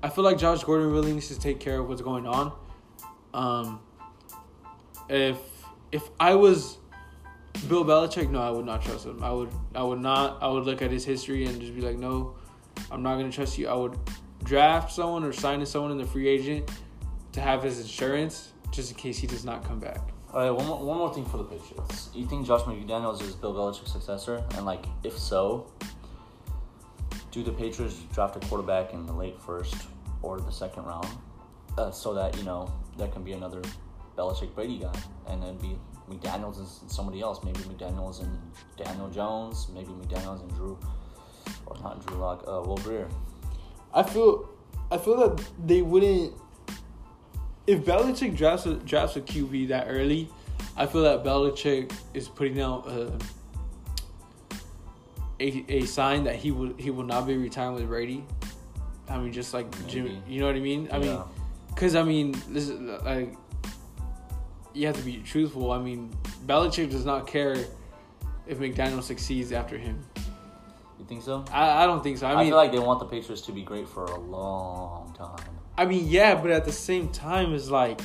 I 0.02 0.08
feel 0.08 0.24
like 0.24 0.38
Josh 0.38 0.64
Gordon 0.64 0.90
really 0.90 1.12
needs 1.12 1.28
to 1.28 1.38
take 1.38 1.60
care 1.60 1.82
of 1.82 1.90
what's 1.90 2.02
going 2.02 2.26
on. 2.26 2.54
Um, 3.34 3.82
if 5.10 5.38
if 5.92 6.04
I 6.18 6.36
was 6.36 6.78
Bill 7.68 7.84
Belichick, 7.84 8.30
no, 8.30 8.42
I 8.42 8.52
would 8.52 8.66
not 8.66 8.82
trust 8.82 9.06
him. 9.06 9.22
I 9.22 9.34
would 9.34 9.50
I 9.76 9.84
would 9.84 10.00
not. 10.00 10.42
I 10.42 10.48
would 10.48 10.64
look 10.64 10.82
at 10.82 10.92
his 10.92 11.04
history 11.04 11.44
and 11.44 11.60
just 11.60 11.76
be 11.76 11.82
like, 11.82 11.98
no, 11.98 12.36
I'm 12.90 13.04
not 13.04 13.18
gonna 13.18 13.34
trust 13.34 13.58
you. 13.58 13.68
I 13.68 13.74
would 13.74 14.00
draft 14.46 14.94
someone 14.94 15.26
or 15.26 15.34
sign 15.34 15.66
someone 15.66 15.92
in 15.92 15.98
the 15.98 16.06
free 16.06 16.30
agent 16.30 16.72
to 17.36 17.42
have 17.42 17.62
his 17.62 17.82
insurance 17.82 18.54
just 18.72 18.92
in 18.92 18.98
case 18.98 19.18
he 19.18 19.28
does 19.28 19.44
not 19.44 19.64
come 19.64 19.78
back. 19.78 20.00
All 20.34 20.40
right, 20.40 20.52
one 20.52 20.66
more, 20.66 20.84
one 20.84 20.98
more 20.98 21.14
thing 21.14 21.26
for 21.26 21.38
the 21.38 21.44
Patriots. 21.44 22.10
You 22.14 22.26
think 22.26 22.48
Josh 22.48 22.62
McDaniels 22.62 23.22
is 23.22 23.36
Bill 23.36 23.54
Belichick's 23.54 23.92
successor? 23.92 24.42
And 24.56 24.66
like, 24.66 24.86
if 25.04 25.18
so, 25.18 25.70
do 27.32 27.44
the 27.44 27.52
Patriots 27.52 28.00
draft 28.14 28.38
a 28.38 28.40
quarterback 28.48 28.94
in 28.94 29.06
the 29.06 29.12
late 29.12 29.38
first 29.42 29.76
or 30.22 30.40
the 30.40 30.52
second 30.52 30.86
round, 30.86 31.10
uh, 31.78 31.92
so 31.92 32.14
that 32.14 32.38
you 32.38 32.44
know 32.44 32.74
there 32.98 33.10
can 33.10 33.22
be 33.24 33.34
another 33.34 33.62
Belichick 34.18 34.56
Brady 34.56 34.80
guy, 34.80 34.98
and 35.28 35.44
then 35.44 35.58
be 35.58 35.78
McDaniels 36.10 36.58
and 36.58 36.90
somebody 36.90 37.20
else. 37.20 37.44
Maybe 37.44 37.60
McDaniels 37.60 38.22
and 38.24 38.40
Daniel 38.78 39.10
Jones. 39.10 39.68
Maybe 39.74 39.90
McDaniels 39.90 40.42
and 40.42 40.50
Drew, 40.56 40.80
or 41.66 41.78
not 41.84 42.06
Drew 42.06 42.18
Lock. 42.18 42.46
Uh, 42.48 42.62
Will 42.66 42.78
Grier. 42.78 43.10
I 43.94 44.04
feel 44.04 44.50
I 44.90 44.98
feel 44.98 45.18
that 45.18 45.46
they 45.66 45.82
wouldn't 45.82 46.34
if 47.68 47.84
Belichick 47.84 48.36
drafts 48.36 48.66
a, 48.66 48.76
drafts 48.76 49.16
a 49.16 49.22
QB 49.22 49.70
that 49.70 49.88
early. 49.90 50.30
I 50.78 50.86
feel 50.86 51.04
that 51.04 51.24
Belichick 51.24 51.94
is 52.14 52.28
putting 52.28 52.60
out 52.60 52.88
a, 52.88 53.12
a 55.40 55.66
a 55.70 55.86
sign 55.86 56.24
that 56.26 56.36
he 56.36 56.52
would 56.52 56.80
he 56.80 56.92
will 56.92 57.04
not 57.04 57.28
be 57.28 57.38
retiring 57.38 57.76
with 57.76 57.88
Brady. 57.88 58.26
I 59.08 59.18
mean, 59.18 59.32
just 59.32 59.54
like 59.54 59.68
Jimmy, 59.88 60.22
you 60.28 60.40
know 60.40 60.48
what 60.48 60.56
I 60.56 60.60
mean? 60.60 60.90
I 60.92 61.00
mean, 61.00 61.20
because 61.70 61.96
I 61.96 62.04
mean, 62.04 62.34
this 62.50 62.70
is 62.70 62.80
like 63.04 63.36
you 64.74 64.88
have 64.88 64.98
to 64.98 65.04
be 65.04 65.18
truthful. 65.18 65.72
I 65.72 65.80
mean, 65.80 66.14
Belichick 66.46 66.90
does 66.92 67.06
not 67.06 67.28
care 67.28 67.56
if 68.48 68.60
McDaniel 68.60 69.02
succeeds 69.02 69.52
after 69.52 69.78
him. 69.78 70.04
You 71.00 71.06
think 71.06 71.24
so? 71.24 71.46
I, 71.52 71.84
I 71.84 71.86
don't 71.86 72.04
think 72.04 72.18
so. 72.18 72.28
I 72.28 72.34
I, 72.34 72.36
mean, 72.38 72.48
feel 72.48 72.58
like 72.58 72.72
they 72.72 72.80
want 72.80 73.00
the 73.00 73.06
Patriots 73.06 73.42
to 73.44 73.52
be 73.52 73.64
great 73.64 73.88
for 73.88 74.06
a 74.06 74.20
long 74.20 75.14
time. 75.18 75.55
I 75.78 75.86
mean, 75.86 76.08
yeah, 76.08 76.36
but 76.36 76.52
at 76.52 76.66
the 76.66 76.72
same 76.72 77.10
time, 77.10 77.54
it's 77.54 77.70
like 77.70 78.00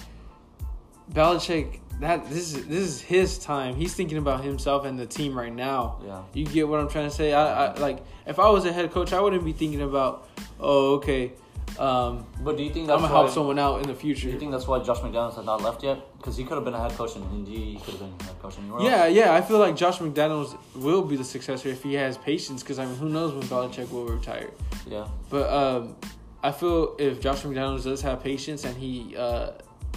Belichick. 1.12 1.80
That 2.00 2.30
this 2.30 2.54
is 2.54 2.66
this 2.66 2.78
is 2.78 3.00
his 3.02 3.38
time. 3.38 3.76
He's 3.76 3.92
thinking 3.92 4.16
about 4.16 4.42
himself 4.42 4.86
and 4.86 4.98
the 4.98 5.04
team 5.04 5.36
right 5.36 5.54
now. 5.54 6.00
Yeah. 6.02 6.22
You 6.32 6.46
get 6.46 6.66
what 6.66 6.80
I'm 6.80 6.88
trying 6.88 7.10
to 7.10 7.14
say? 7.14 7.34
I, 7.34 7.66
I 7.66 7.74
like 7.74 8.02
if 8.26 8.38
I 8.38 8.48
was 8.48 8.64
a 8.64 8.72
head 8.72 8.90
coach, 8.90 9.12
I 9.12 9.20
wouldn't 9.20 9.44
be 9.44 9.52
thinking 9.52 9.82
about, 9.82 10.26
oh, 10.58 10.94
okay, 10.94 11.32
um, 11.78 12.26
But 12.42 12.56
do 12.56 12.62
you 12.62 12.70
think 12.70 12.90
I'm 12.90 13.00
gonna 13.00 13.12
why, 13.12 13.20
help 13.20 13.30
someone 13.30 13.58
out 13.58 13.80
in 13.80 13.86
the 13.86 13.94
future? 13.94 14.26
Do 14.26 14.32
you 14.32 14.38
think 14.38 14.52
that's 14.52 14.66
why 14.66 14.80
Josh 14.80 14.98
McDaniels 14.98 15.36
has 15.36 15.44
not 15.44 15.62
left 15.62 15.82
yet? 15.82 15.98
Because 16.18 16.36
he 16.36 16.44
could 16.44 16.54
have 16.54 16.64
been 16.64 16.74
a 16.74 16.80
head 16.80 16.92
coach 16.92 17.16
in 17.16 17.22
Indy. 17.30 17.72
He 17.72 17.76
could 17.76 17.94
have 17.94 18.00
been 18.00 18.14
a 18.20 18.24
head 18.24 18.38
coach 18.40 18.58
anywhere 18.58 18.82
yeah, 18.82 19.04
else. 19.04 19.14
yeah. 19.14 19.34
I 19.34 19.40
feel 19.40 19.58
like 19.58 19.76
Josh 19.76 19.98
McDaniels 19.98 20.58
will 20.74 21.02
be 21.02 21.16
the 21.16 21.24
successor 21.24 21.68
if 21.68 21.82
he 21.82 21.94
has 21.94 22.18
patience. 22.18 22.62
Because 22.62 22.78
I 22.78 22.86
mean, 22.86 22.96
who 22.96 23.08
knows 23.08 23.32
when 23.32 23.44
Belichick 23.44 23.90
will 23.90 24.06
retire? 24.06 24.50
Yeah. 24.86 25.08
But 25.28 25.50
um, 25.50 25.96
I 26.42 26.52
feel 26.52 26.96
if 26.98 27.20
Josh 27.20 27.42
McDaniels 27.42 27.84
does 27.84 28.00
have 28.02 28.22
patience 28.22 28.64
and 28.64 28.76
he 28.76 29.16
uh, 29.16 29.52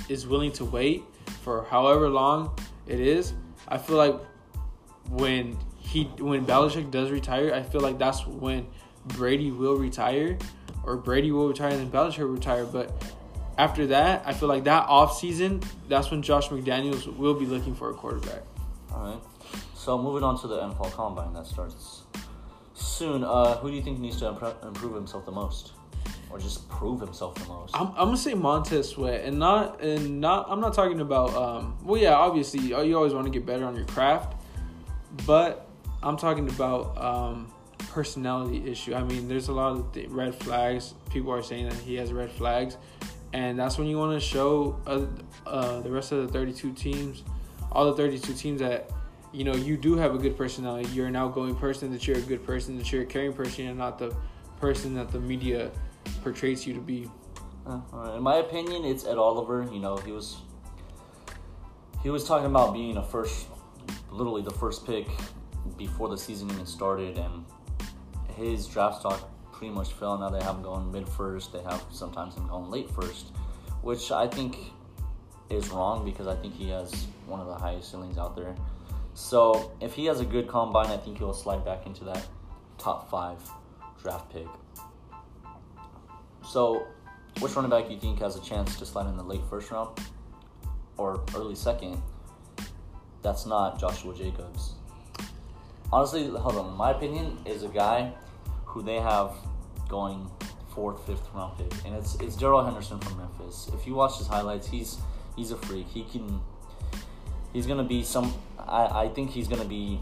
is 0.09 0.27
willing 0.27 0.51
to 0.53 0.65
wait 0.65 1.03
for 1.41 1.63
however 1.65 2.09
long 2.09 2.57
it 2.87 2.99
is, 2.99 3.33
I 3.67 3.77
feel 3.77 3.97
like 3.97 4.19
when 5.09 5.57
he 5.77 6.03
when 6.19 6.45
Belichick 6.45 6.91
does 6.91 7.11
retire, 7.11 7.53
I 7.53 7.63
feel 7.63 7.81
like 7.81 7.97
that's 7.97 8.25
when 8.25 8.67
Brady 9.05 9.51
will 9.51 9.77
retire, 9.77 10.37
or 10.83 10.97
Brady 10.97 11.31
will 11.31 11.47
retire 11.47 11.69
and 11.69 11.79
then 11.79 11.91
Belichick 11.91 12.19
will 12.19 12.27
retire. 12.27 12.65
But 12.65 12.91
after 13.57 13.87
that, 13.87 14.23
I 14.25 14.33
feel 14.33 14.49
like 14.49 14.63
that 14.65 14.87
off 14.87 15.17
season, 15.17 15.61
that's 15.87 16.11
when 16.11 16.21
Josh 16.21 16.49
McDaniels 16.49 17.05
will 17.17 17.35
be 17.35 17.45
looking 17.45 17.75
for 17.75 17.89
a 17.89 17.93
quarterback. 17.93 18.41
All 18.91 19.05
right. 19.05 19.19
So 19.75 19.97
moving 19.97 20.23
on 20.23 20.39
to 20.41 20.47
the 20.47 20.57
NFL 20.59 20.91
Combine 20.93 21.33
that 21.33 21.45
starts 21.45 22.03
soon. 22.73 23.23
Uh, 23.23 23.57
who 23.57 23.69
do 23.69 23.75
you 23.75 23.81
think 23.81 23.99
needs 23.99 24.17
to 24.19 24.27
improve 24.63 24.95
himself 24.95 25.25
the 25.25 25.31
most, 25.31 25.73
or 26.33 26.39
just 26.39 26.67
prove 26.67 26.99
himself 26.99 27.35
the 27.35 27.45
most. 27.45 27.75
I'm, 27.75 27.89
I'm 27.89 28.07
gonna 28.07 28.17
say 28.17 28.33
Montez 28.33 28.89
Sweat, 28.89 29.23
and 29.23 29.37
not 29.37 29.81
and 29.81 30.19
not. 30.19 30.47
I'm 30.49 30.59
not 30.59 30.73
talking 30.73 30.99
about. 30.99 31.33
Um, 31.35 31.77
well, 31.83 32.01
yeah, 32.01 32.15
obviously, 32.15 32.59
you 32.61 32.95
always 32.97 33.13
want 33.13 33.25
to 33.25 33.31
get 33.31 33.45
better 33.45 33.65
on 33.65 33.75
your 33.75 33.85
craft, 33.85 34.35
but 35.27 35.69
I'm 36.01 36.17
talking 36.17 36.49
about 36.49 36.97
um, 36.97 37.53
personality 37.77 38.67
issue. 38.69 38.95
I 38.95 39.03
mean, 39.03 39.27
there's 39.27 39.47
a 39.47 39.53
lot 39.53 39.73
of 39.73 39.93
th- 39.93 40.09
red 40.09 40.33
flags. 40.33 40.95
People 41.11 41.31
are 41.31 41.43
saying 41.43 41.69
that 41.69 41.77
he 41.77 41.95
has 41.95 42.11
red 42.11 42.31
flags, 42.31 42.77
and 43.31 43.57
that's 43.57 43.77
when 43.77 43.85
you 43.85 43.99
want 43.99 44.19
to 44.19 44.27
show 44.27 44.81
uh, 44.87 45.05
uh, 45.45 45.81
the 45.81 45.91
rest 45.91 46.11
of 46.11 46.25
the 46.25 46.33
32 46.33 46.73
teams, 46.73 47.23
all 47.71 47.85
the 47.85 47.93
32 47.93 48.33
teams 48.33 48.59
that 48.59 48.89
you 49.31 49.43
know 49.43 49.53
you 49.53 49.77
do 49.77 49.97
have 49.97 50.15
a 50.15 50.17
good 50.17 50.35
personality. 50.35 50.89
You're 50.93 51.07
an 51.07 51.15
outgoing 51.15 51.55
person. 51.55 51.91
That 51.91 52.07
you're 52.07 52.17
a 52.17 52.21
good 52.21 52.43
person. 52.43 52.75
That 52.79 52.91
you're 52.91 53.03
a 53.03 53.05
caring 53.05 53.33
person, 53.33 53.67
and 53.67 53.77
not 53.77 53.99
the 53.99 54.15
person 54.59 54.95
that 54.95 55.11
the 55.11 55.19
media 55.19 55.69
portrays 56.21 56.65
you 56.65 56.73
to 56.73 56.81
be. 56.81 57.09
Uh, 57.65 57.79
in 58.15 58.23
my 58.23 58.37
opinion, 58.37 58.83
it's 58.83 59.05
Ed 59.05 59.17
Oliver. 59.17 59.67
You 59.71 59.79
know, 59.79 59.97
he 59.97 60.11
was 60.11 60.37
he 62.01 62.09
was 62.09 62.25
talking 62.25 62.47
about 62.47 62.73
being 62.73 62.97
a 62.97 63.03
first, 63.03 63.47
literally 64.11 64.41
the 64.41 64.51
first 64.51 64.85
pick 64.85 65.07
before 65.77 66.09
the 66.09 66.17
season 66.17 66.49
even 66.51 66.65
started, 66.65 67.17
and 67.17 67.45
his 68.35 68.67
draft 68.67 68.99
stock 68.99 69.29
pretty 69.53 69.73
much 69.73 69.93
fell. 69.93 70.17
Now 70.17 70.29
they 70.29 70.43
have 70.43 70.57
him 70.57 70.63
going 70.63 70.91
mid 70.91 71.07
first. 71.07 71.53
They 71.53 71.61
have 71.61 71.83
sometimes 71.91 72.35
him 72.35 72.47
going 72.47 72.69
late 72.69 72.89
first, 72.89 73.27
which 73.81 74.11
I 74.11 74.27
think 74.27 74.57
is 75.49 75.69
wrong 75.69 76.03
because 76.03 76.27
I 76.27 76.35
think 76.35 76.55
he 76.55 76.69
has 76.69 77.07
one 77.25 77.39
of 77.39 77.47
the 77.47 77.55
highest 77.55 77.91
ceilings 77.91 78.17
out 78.17 78.35
there. 78.35 78.55
So 79.13 79.71
if 79.79 79.93
he 79.93 80.05
has 80.05 80.19
a 80.19 80.25
good 80.25 80.47
combine, 80.47 80.87
I 80.87 80.97
think 80.97 81.19
he'll 81.19 81.33
slide 81.33 81.63
back 81.63 81.85
into 81.85 82.03
that 82.05 82.25
top 82.77 83.09
five 83.09 83.37
draft 84.01 84.31
pick. 84.31 84.47
So, 86.45 86.87
which 87.39 87.55
running 87.55 87.71
back 87.71 87.89
you 87.89 87.99
think 87.99 88.19
has 88.19 88.35
a 88.35 88.41
chance 88.41 88.77
to 88.77 88.85
slide 88.85 89.07
in 89.07 89.17
the 89.17 89.23
late 89.23 89.41
first 89.49 89.71
round 89.71 89.97
or 90.97 91.23
early 91.35 91.55
second? 91.55 92.01
That's 93.21 93.45
not 93.45 93.79
Joshua 93.79 94.13
Jacobs. 94.15 94.73
Honestly, 95.91 96.27
hold 96.27 96.55
on. 96.57 96.75
My 96.75 96.91
opinion 96.91 97.37
is 97.45 97.63
a 97.63 97.69
guy 97.69 98.13
who 98.65 98.81
they 98.81 98.99
have 98.99 99.35
going 99.87 100.29
fourth, 100.73 101.05
fifth 101.05 101.27
round 101.33 101.57
pick, 101.57 101.71
and 101.85 101.95
it's 101.95 102.15
it's 102.15 102.35
Darrell 102.35 102.63
Henderson 102.63 102.99
from 102.99 103.17
Memphis. 103.17 103.69
If 103.73 103.85
you 103.85 103.93
watch 103.93 104.17
his 104.17 104.27
highlights, 104.27 104.67
he's 104.67 104.97
he's 105.35 105.51
a 105.51 105.57
freak. 105.57 105.87
He 105.87 106.03
can 106.03 106.41
he's 107.53 107.67
gonna 107.67 107.83
be 107.83 108.03
some. 108.03 108.33
I, 108.59 109.03
I 109.03 109.09
think 109.09 109.29
he's 109.29 109.47
gonna 109.47 109.65
be 109.65 110.01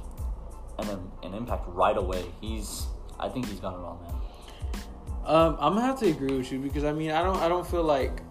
an 0.80 1.12
an 1.24 1.34
impact 1.34 1.66
right 1.68 1.98
away. 1.98 2.26
He's 2.40 2.88
I 3.20 3.30
think 3.30 3.48
he's 3.48 3.60
got 3.60 3.74
it 3.74 3.80
all, 3.80 4.00
man. 4.04 4.21
Um, 5.32 5.56
I'm 5.62 5.76
gonna 5.76 5.86
have 5.86 5.98
to 6.00 6.10
agree 6.10 6.38
with 6.38 6.52
you 6.52 6.60
because 6.60 6.84
I 6.84 6.92
mean 6.92 7.10
I 7.10 7.24
don't 7.24 7.38
I 7.38 7.48
don't 7.48 7.66
feel 7.66 7.84
like 7.84 8.22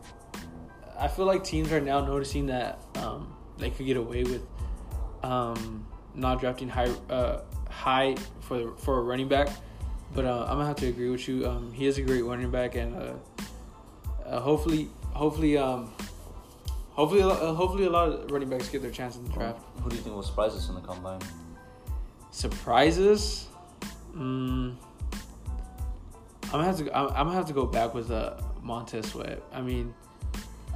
I 0.99 1.09
feel 1.09 1.25
like 1.25 1.43
teams 1.43 1.73
are 1.73 1.81
now 1.81 2.05
noticing 2.05 2.45
that 2.49 2.79
um, 2.97 3.35
they 3.57 3.71
could 3.71 3.87
get 3.87 3.97
away 3.97 4.23
with 4.23 4.43
um, 5.23 5.87
not 6.15 6.41
drafting 6.41 6.69
high 6.69 6.91
uh, 7.09 7.41
high 7.71 8.17
for 8.41 8.77
for 8.77 8.99
a 8.99 9.03
running 9.03 9.29
back. 9.29 9.49
But 10.15 10.27
uh, 10.27 10.43
I'm 10.47 10.57
gonna 10.57 10.67
have 10.67 10.77
to 10.77 10.89
agree 10.89 11.09
with 11.09 11.27
you. 11.27 11.49
Um, 11.49 11.73
he 11.73 11.87
is 11.87 11.97
a 11.97 12.03
great 12.03 12.23
running 12.23 12.51
back, 12.51 12.75
and 12.75 12.95
uh, 12.95 13.13
uh, 14.27 14.41
hopefully, 14.41 14.91
hopefully, 15.15 15.57
um, 15.57 15.91
hopefully, 16.91 17.23
uh, 17.23 17.55
hopefully, 17.55 17.87
a 17.87 17.91
lot 17.91 18.11
of 18.11 18.31
running 18.31 18.51
backs 18.51 18.69
get 18.69 18.83
their 18.83 18.91
chance 18.91 19.17
in 19.17 19.25
the 19.25 19.31
draft. 19.31 19.63
Who 19.81 19.89
do 19.89 19.97
you 19.97 20.03
think 20.03 20.15
will 20.15 20.23
surprise 20.23 20.53
us 20.53 20.69
in 20.69 20.75
the 20.75 20.83
combine? 20.83 21.21
Surprises. 22.31 23.47
Mm, 24.15 24.77
gonna 26.53 26.65
have 26.65 26.79
to. 26.79 26.97
I'm, 26.97 27.09
I'm 27.09 27.15
gonna 27.27 27.33
have 27.33 27.47
to 27.47 27.53
go 27.53 27.67
back 27.67 27.95
with 27.95 28.11
uh, 28.11 28.37
Montez 28.63 29.07
Sweat. 29.07 29.43
I 29.53 29.61
mean, 29.61 29.95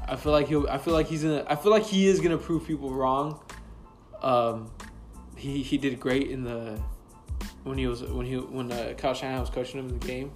I 0.06 0.16
feel 0.16 0.32
like 0.32 0.48
he'll. 0.48 0.68
I 0.68 0.78
feel 0.78 0.94
like 0.94 1.06
he's 1.06 1.22
gonna. 1.22 1.44
I 1.48 1.56
feel 1.56 1.72
like 1.72 1.84
he 1.84 2.06
is 2.06 2.20
gonna 2.20 2.38
prove 2.38 2.66
people 2.66 2.90
wrong. 2.92 3.40
Um, 4.22 4.70
he 5.36 5.62
he 5.62 5.78
did 5.78 5.98
great 6.00 6.30
in 6.30 6.44
the 6.44 6.80
when 7.64 7.78
he 7.78 7.86
was 7.86 8.02
when 8.02 8.26
he 8.26 8.36
when 8.36 8.70
uh, 8.70 8.94
Kyle 8.96 9.14
Shanahan 9.14 9.40
was 9.40 9.50
coaching 9.50 9.80
him 9.80 9.88
in 9.88 9.98
the 9.98 10.06
game. 10.06 10.30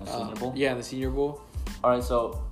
The 0.00 0.06
Senior 0.06 0.24
Um, 0.26 0.34
Bowl? 0.34 0.52
Yeah, 0.54 0.72
in 0.72 0.78
the 0.78 0.84
Senior 0.84 1.10
Bowl. 1.10 1.40
All 1.82 1.90
right, 1.90 2.02
so 2.02 2.42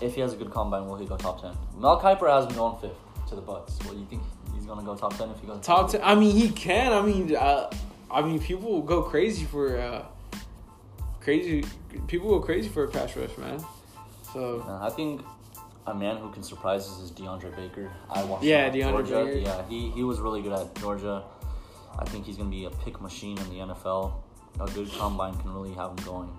if 0.00 0.14
he 0.14 0.20
has 0.20 0.32
a 0.32 0.36
good 0.36 0.50
combine, 0.50 0.86
will 0.86 0.96
he 0.96 1.06
go 1.06 1.16
top 1.16 1.40
ten? 1.40 1.52
Mel 1.78 2.00
Kiper 2.00 2.28
has 2.28 2.46
him 2.46 2.56
going 2.56 2.80
fifth 2.80 3.28
to 3.28 3.34
the 3.36 3.40
Bucks. 3.40 3.78
What 3.84 3.92
do 3.92 4.00
you 4.00 4.06
think? 4.06 4.22
He's 4.54 4.66
gonna 4.66 4.82
go 4.82 4.96
top 4.96 5.16
ten 5.16 5.30
if 5.30 5.38
he 5.40 5.46
goes 5.46 5.64
Top 5.64 5.90
ten. 5.90 6.00
I 6.02 6.14
mean, 6.14 6.34
he 6.34 6.50
can. 6.50 6.92
I 6.92 7.02
mean, 7.02 7.34
uh, 7.36 7.70
I 8.10 8.22
mean, 8.22 8.40
people 8.40 8.70
will 8.72 8.82
go 8.82 9.02
crazy 9.02 9.44
for 9.44 9.78
uh, 9.78 10.04
crazy. 11.20 11.64
People 12.06 12.30
go 12.30 12.40
crazy 12.40 12.68
for 12.68 12.84
a 12.84 12.88
pass 12.88 13.16
rush, 13.16 13.36
man. 13.38 13.62
So 14.32 14.64
Uh, 14.66 14.78
I 14.86 14.90
think 14.90 15.22
a 15.86 15.94
man 15.94 16.16
who 16.18 16.30
can 16.30 16.42
surprise 16.42 16.86
us 16.88 16.98
is 17.00 17.10
DeAndre 17.12 17.54
Baker. 17.56 17.90
I 18.10 18.22
watched 18.24 18.44
Yeah, 18.44 18.70
DeAndre 18.70 19.06
Georgia. 19.08 19.24
Baker. 19.24 19.38
Yeah, 19.38 19.62
he 19.68 19.90
he 19.90 20.02
was 20.04 20.20
really 20.20 20.42
good 20.42 20.52
at 20.52 20.74
Georgia. 20.76 21.24
I 21.98 22.04
think 22.04 22.24
he's 22.26 22.36
gonna 22.36 22.48
be 22.50 22.64
a 22.66 22.70
pick 22.70 23.00
machine 23.00 23.36
in 23.38 23.50
the 23.50 23.60
NFL. 23.74 24.12
A 24.60 24.66
good 24.70 24.90
combine 24.92 25.36
can 25.38 25.52
really 25.52 25.72
have 25.74 25.90
him 25.90 26.04
going 26.04 26.30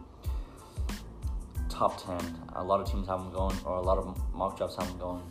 top 1.69 2.01
ten. 2.05 2.19
A 2.55 2.63
lot 2.63 2.79
of 2.81 2.89
teams 2.89 3.07
have 3.07 3.19
him 3.19 3.31
going, 3.31 3.55
or 3.65 3.77
a 3.77 3.81
lot 3.81 3.97
of 3.97 4.17
mock 4.33 4.57
drafts 4.57 4.75
have 4.77 4.87
him 4.87 4.97
going 4.97 5.21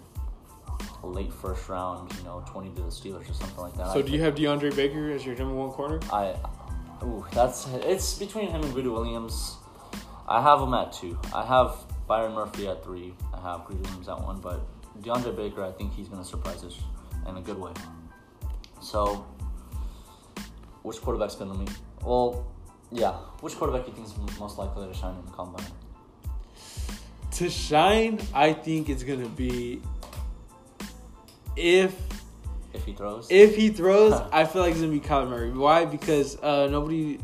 late 1.03 1.33
first 1.33 1.69
round. 1.69 2.13
You 2.19 2.25
know, 2.25 2.43
twenty 2.47 2.71
to 2.71 2.83
the 2.83 2.89
Steelers 2.89 3.29
or 3.31 3.35
something 3.35 3.59
like 3.59 3.75
that. 3.77 3.93
so 3.93 4.01
I 4.01 4.03
do 4.03 4.13
you 4.13 4.21
have 4.23 4.35
DeAndre 4.35 4.75
Baker 4.75 5.11
as 5.11 5.25
your 5.25 5.37
number 5.37 5.55
one 5.55 5.71
corner? 5.71 6.01
I, 6.13 6.35
ooh, 7.03 7.25
that's 7.33 7.67
it's 7.69 8.15
between 8.15 8.49
him 8.49 8.63
and 8.63 8.73
Greedy 8.73 8.89
Williams. 8.89 9.57
I 10.29 10.41
have 10.41 10.61
him 10.61 10.75
at 10.75 10.93
two. 10.93 11.19
I 11.35 11.45
have 11.45 11.77
Byron 12.07 12.35
Murphy 12.35 12.69
at 12.69 12.85
three. 12.85 13.15
I 13.35 13.41
have 13.41 13.65
Greedy 13.65 13.83
Williams 13.83 14.09
at 14.09 14.21
one, 14.21 14.41
but 14.41 14.61
DeAndre 15.03 15.35
Baker, 15.35 15.65
I 15.65 15.73
think 15.73 15.95
he's 15.95 16.09
gonna 16.09 16.25
surprise 16.25 16.65
us 16.65 16.79
in 17.27 17.37
a 17.37 17.41
good 17.41 17.59
way. 17.59 17.73
So, 18.81 19.27
which 20.83 21.01
quarterback's 21.01 21.35
gonna 21.35 21.55
be? 21.55 21.71
Well, 22.05 22.47
yeah. 22.93 23.13
Which 23.41 23.57
quarterback 23.57 23.85
do 23.85 23.91
you 23.91 23.97
think 23.97 24.09
is 24.09 24.39
most 24.39 24.59
likely 24.59 24.87
to 24.87 24.95
shine 24.95 25.17
in 25.17 25.25
the 25.25 25.33
combine? 25.33 25.67
To 27.33 27.49
shine, 27.49 28.21
I 28.35 28.53
think 28.53 28.89
it's 28.89 29.03
gonna 29.03 29.29
be 29.29 29.83
if 31.57 31.95
If 32.73 32.85
he 32.85 32.93
throws, 32.93 33.27
if 33.31 33.57
he 33.57 33.71
throws, 33.71 34.13
I 34.33 34.45
feel 34.45 34.63
like 34.63 34.73
it's 34.73 34.81
gonna 34.81 34.93
be 34.93 35.01
Kyler 35.01 35.29
Murray. 35.29 35.51
Why? 35.51 35.85
Because 35.85 36.41
uh, 36.43 36.69
nobody. 36.71 37.19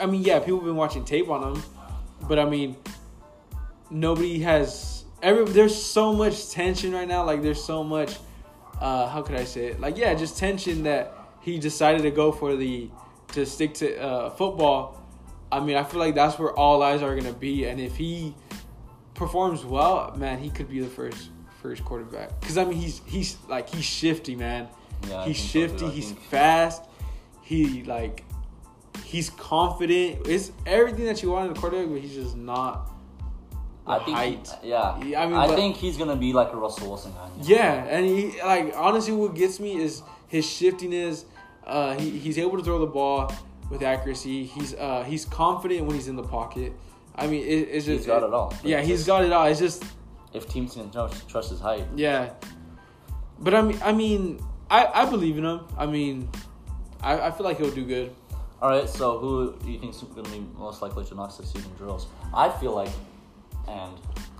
I 0.00 0.06
mean, 0.06 0.22
yeah, 0.22 0.38
people 0.38 0.56
have 0.56 0.64
been 0.64 0.76
watching 0.76 1.04
tape 1.04 1.28
on 1.28 1.54
him, 1.54 1.62
but 2.28 2.38
I 2.38 2.44
mean, 2.44 2.76
nobody 3.90 4.40
has. 4.40 5.04
Every 5.22 5.44
there's 5.44 5.80
so 5.80 6.12
much 6.12 6.50
tension 6.50 6.92
right 6.92 7.06
now. 7.06 7.24
Like 7.24 7.42
there's 7.42 7.62
so 7.62 7.84
much. 7.84 8.16
Uh, 8.80 9.08
how 9.08 9.22
could 9.22 9.36
I 9.36 9.44
say 9.44 9.66
it? 9.66 9.80
Like 9.80 9.96
yeah, 9.96 10.14
just 10.14 10.38
tension 10.38 10.82
that 10.84 11.16
he 11.40 11.58
decided 11.58 12.02
to 12.02 12.10
go 12.10 12.32
for 12.32 12.56
the 12.56 12.90
to 13.28 13.46
stick 13.46 13.74
to 13.74 13.96
uh, 14.00 14.30
football. 14.30 15.00
I 15.50 15.60
mean, 15.60 15.76
I 15.76 15.84
feel 15.84 16.00
like 16.00 16.14
that's 16.14 16.38
where 16.38 16.52
all 16.52 16.82
eyes 16.82 17.02
are 17.02 17.14
gonna 17.14 17.32
be, 17.32 17.66
and 17.66 17.78
if 17.78 17.96
he 17.96 18.34
performs 19.14 19.64
well, 19.64 20.14
man, 20.16 20.38
he 20.38 20.50
could 20.50 20.68
be 20.68 20.80
the 20.80 20.88
first 20.88 21.28
first 21.62 21.84
quarterback. 21.84 22.38
Because 22.40 22.58
I 22.58 22.64
mean, 22.64 22.78
he's 22.78 23.00
he's 23.06 23.36
like 23.48 23.68
he's 23.70 23.84
shifty, 23.84 24.34
man. 24.36 24.68
Yeah, 25.08 25.24
he's 25.24 25.38
so, 25.38 25.46
shifty. 25.46 25.88
He's 25.88 26.12
fast. 26.12 26.82
He 27.42 27.82
like 27.84 28.24
he's 29.04 29.30
confident. 29.30 30.26
It's 30.26 30.52
everything 30.66 31.06
that 31.06 31.22
you 31.22 31.30
want 31.30 31.50
in 31.50 31.56
a 31.56 31.60
quarterback, 31.60 31.88
but 31.90 32.00
he's 32.00 32.14
just 32.14 32.36
not. 32.36 32.88
I 33.84 33.98
think, 33.98 34.16
height. 34.16 34.48
yeah. 34.62 34.96
Yeah, 35.02 35.22
I 35.22 35.26
mean, 35.26 35.34
I 35.34 35.48
but- 35.48 35.56
think 35.56 35.74
he's 35.76 35.96
gonna 35.96 36.14
be 36.16 36.32
like 36.32 36.52
a 36.52 36.56
Russell 36.56 36.88
Wilson 36.88 37.12
guy. 37.12 37.28
Yeah, 37.42 37.84
and 37.84 38.06
he 38.06 38.40
like 38.42 38.74
honestly, 38.76 39.12
what 39.12 39.34
gets 39.34 39.58
me 39.58 39.76
is 39.76 40.02
his 40.28 40.48
shiftiness. 40.48 41.24
Uh, 41.66 41.94
he, 41.98 42.10
he's 42.10 42.38
able 42.38 42.58
to 42.58 42.64
throw 42.64 42.78
the 42.78 42.86
ball 42.86 43.32
with 43.70 43.82
accuracy. 43.82 44.44
He's 44.44 44.74
uh, 44.74 45.02
he's 45.04 45.24
confident 45.24 45.86
when 45.86 45.96
he's 45.96 46.06
in 46.08 46.14
the 46.16 46.22
pocket. 46.22 46.72
I 47.16 47.26
mean, 47.26 47.42
it, 47.42 47.68
it's 47.70 47.86
just 47.86 47.98
He's 47.98 48.06
got 48.06 48.22
it 48.22 48.32
all. 48.32 48.54
Yeah, 48.64 48.80
he's 48.80 48.98
just- 48.98 49.06
got 49.06 49.24
it 49.24 49.32
all. 49.32 49.46
It's 49.46 49.58
just 49.60 49.82
If 50.32 50.48
teams 50.48 50.74
can 50.74 50.90
trust, 50.90 51.28
trust 51.28 51.50
his 51.50 51.60
hype. 51.60 51.86
yeah, 51.94 52.32
but 53.38 53.54
I 53.54 53.62
mean, 53.62 53.78
I 53.82 53.92
mean, 53.92 54.40
I, 54.70 54.86
I 55.02 55.04
believe 55.04 55.36
in 55.36 55.44
him. 55.44 55.60
I 55.76 55.86
mean, 55.86 56.28
I, 57.02 57.28
I 57.28 57.30
feel 57.30 57.44
like 57.44 57.58
he'll 57.58 57.70
do 57.70 57.84
good. 57.84 58.14
All 58.62 58.70
right, 58.70 58.88
so 58.88 59.18
who 59.18 59.56
do 59.64 59.70
you 59.70 59.78
think 59.78 59.92
is 59.92 60.02
going 60.02 60.24
to 60.24 60.30
be 60.30 60.46
most 60.56 60.82
likely 60.82 61.04
to 61.06 61.14
not 61.16 61.32
succeed 61.32 61.64
in 61.64 61.74
drills? 61.74 62.06
I 62.32 62.48
feel 62.48 62.72
like, 62.72 62.92
and 63.68 63.92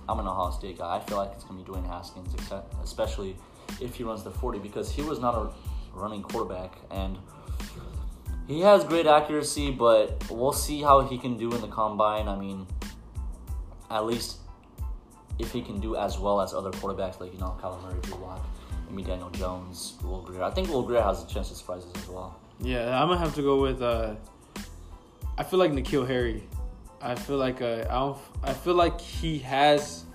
I'm 0.07 0.19
an 0.19 0.27
Ohio 0.27 0.51
State 0.51 0.77
guy, 0.77 0.95
I 0.95 0.99
feel 1.01 1.17
like 1.17 1.31
it's 1.33 1.43
going 1.43 1.63
to 1.63 1.71
be 1.71 1.77
Dwayne 1.77 1.85
Haskins, 1.85 2.33
except, 2.33 2.73
especially 2.81 3.35
if 3.81 3.95
he 3.95 4.03
runs 4.03 4.23
the 4.23 4.31
40, 4.31 4.59
because 4.59 4.89
he 4.89 5.01
was 5.01 5.19
not 5.19 5.35
a 5.35 5.51
running 5.93 6.23
quarterback, 6.23 6.77
and 6.89 7.17
he 8.47 8.61
has 8.61 8.85
great 8.85 9.07
accuracy, 9.07 9.71
but 9.71 10.23
we'll 10.29 10.53
see 10.53 10.81
how 10.81 11.01
he 11.01 11.17
can 11.17 11.37
do 11.37 11.51
in 11.51 11.59
the 11.59 11.67
combine. 11.67 12.29
I 12.29 12.37
mean, 12.37 12.65
at 13.91 14.05
least 14.05 14.37
if 15.39 15.51
he 15.51 15.61
can 15.61 15.79
do 15.79 15.95
as 15.95 16.19
well 16.19 16.41
as 16.41 16.53
other 16.53 16.71
quarterbacks, 16.71 17.19
like, 17.19 17.33
you 17.33 17.39
know, 17.39 17.57
Kyler 17.61 17.81
Murray, 17.81 17.99
Drew 18.01 18.15
Lock, 18.15 18.45
maybe 18.89 19.03
Daniel 19.03 19.29
Jones, 19.31 19.93
Will 20.03 20.21
Grier. 20.21 20.43
I 20.43 20.51
think 20.51 20.69
Will 20.69 20.83
Grier 20.83 21.01
has 21.01 21.23
a 21.23 21.27
chance 21.27 21.49
to 21.49 21.55
surprise 21.55 21.83
us 21.83 22.03
as 22.03 22.07
well. 22.07 22.39
Yeah, 22.59 23.01
I'm 23.01 23.07
gonna 23.07 23.19
have 23.19 23.35
to 23.35 23.41
go 23.41 23.61
with. 23.61 23.81
Uh, 23.81 24.15
I 25.37 25.43
feel 25.43 25.59
like 25.59 25.71
N'Keal 25.71 26.07
Harry. 26.07 26.43
I 27.01 27.15
feel 27.15 27.37
like 27.37 27.61
uh, 27.61 27.85
I 27.89 27.93
don't. 27.93 28.17
I 28.43 28.53
feel 28.53 28.75
like 28.75 29.01
he 29.01 29.39
has, 29.39 30.05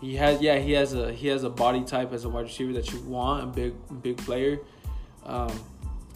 he 0.00 0.14
has. 0.16 0.40
Yeah, 0.40 0.58
he 0.58 0.72
has 0.72 0.94
a 0.94 1.12
he 1.12 1.28
has 1.28 1.44
a 1.44 1.50
body 1.50 1.82
type 1.82 2.12
as 2.12 2.24
a 2.24 2.28
wide 2.28 2.44
receiver 2.44 2.72
that 2.74 2.92
you 2.92 3.00
want, 3.00 3.44
a 3.44 3.46
big 3.46 3.74
big 4.02 4.18
player. 4.18 4.60
Um, 5.24 5.52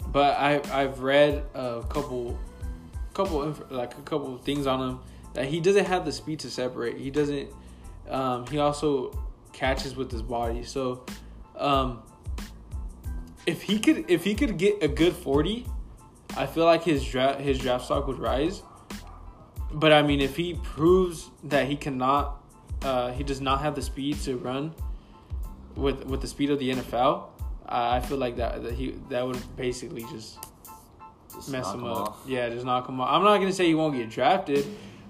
but 0.07 0.37
I 0.37 0.61
I've 0.71 1.01
read 1.01 1.43
a 1.53 1.83
couple, 1.89 2.37
couple 3.13 3.53
like 3.69 3.97
a 3.97 4.01
couple 4.01 4.37
things 4.37 4.67
on 4.67 4.87
him 4.87 4.99
that 5.33 5.45
he 5.45 5.59
doesn't 5.59 5.85
have 5.85 6.05
the 6.05 6.11
speed 6.11 6.39
to 6.39 6.51
separate. 6.51 6.97
He 6.97 7.09
doesn't. 7.09 7.49
Um, 8.09 8.45
he 8.47 8.57
also 8.59 9.17
catches 9.53 9.95
with 9.95 10.11
his 10.11 10.21
body. 10.21 10.63
So, 10.63 11.05
um, 11.57 12.03
if 13.45 13.61
he 13.61 13.79
could 13.79 14.09
if 14.09 14.23
he 14.23 14.35
could 14.35 14.57
get 14.57 14.81
a 14.83 14.87
good 14.87 15.13
forty, 15.13 15.65
I 16.35 16.45
feel 16.45 16.65
like 16.65 16.83
his 16.83 17.03
draft 17.05 17.39
his 17.39 17.59
draft 17.59 17.85
stock 17.85 18.07
would 18.07 18.19
rise. 18.19 18.61
But 19.71 19.91
I 19.91 20.01
mean, 20.01 20.21
if 20.21 20.35
he 20.35 20.53
proves 20.53 21.29
that 21.45 21.67
he 21.67 21.75
cannot, 21.75 22.41
uh, 22.81 23.11
he 23.11 23.23
does 23.23 23.41
not 23.41 23.61
have 23.61 23.75
the 23.75 23.81
speed 23.81 24.17
to 24.21 24.37
run 24.37 24.73
with 25.75 26.05
with 26.05 26.21
the 26.21 26.27
speed 26.27 26.49
of 26.51 26.59
the 26.59 26.71
NFL, 26.71 27.29
I 27.67 27.99
feel 27.99 28.17
like 28.17 28.37
that 28.37 28.63
that 28.63 28.73
he 28.73 28.91
that 29.09 29.25
would 29.25 29.41
basically 29.57 30.03
just 30.03 30.39
Just 31.33 31.49
mess 31.49 31.71
him 31.73 31.79
him 31.81 31.85
up. 31.87 31.97
off. 31.97 32.17
Yeah, 32.27 32.49
just 32.49 32.65
knock 32.65 32.87
him 32.87 32.99
off. 33.01 33.09
I'm 33.11 33.23
not 33.23 33.37
gonna 33.39 33.51
say 33.53 33.65
he 33.67 33.75
won't 33.75 33.95
get 33.95 34.09
drafted, 34.09 34.65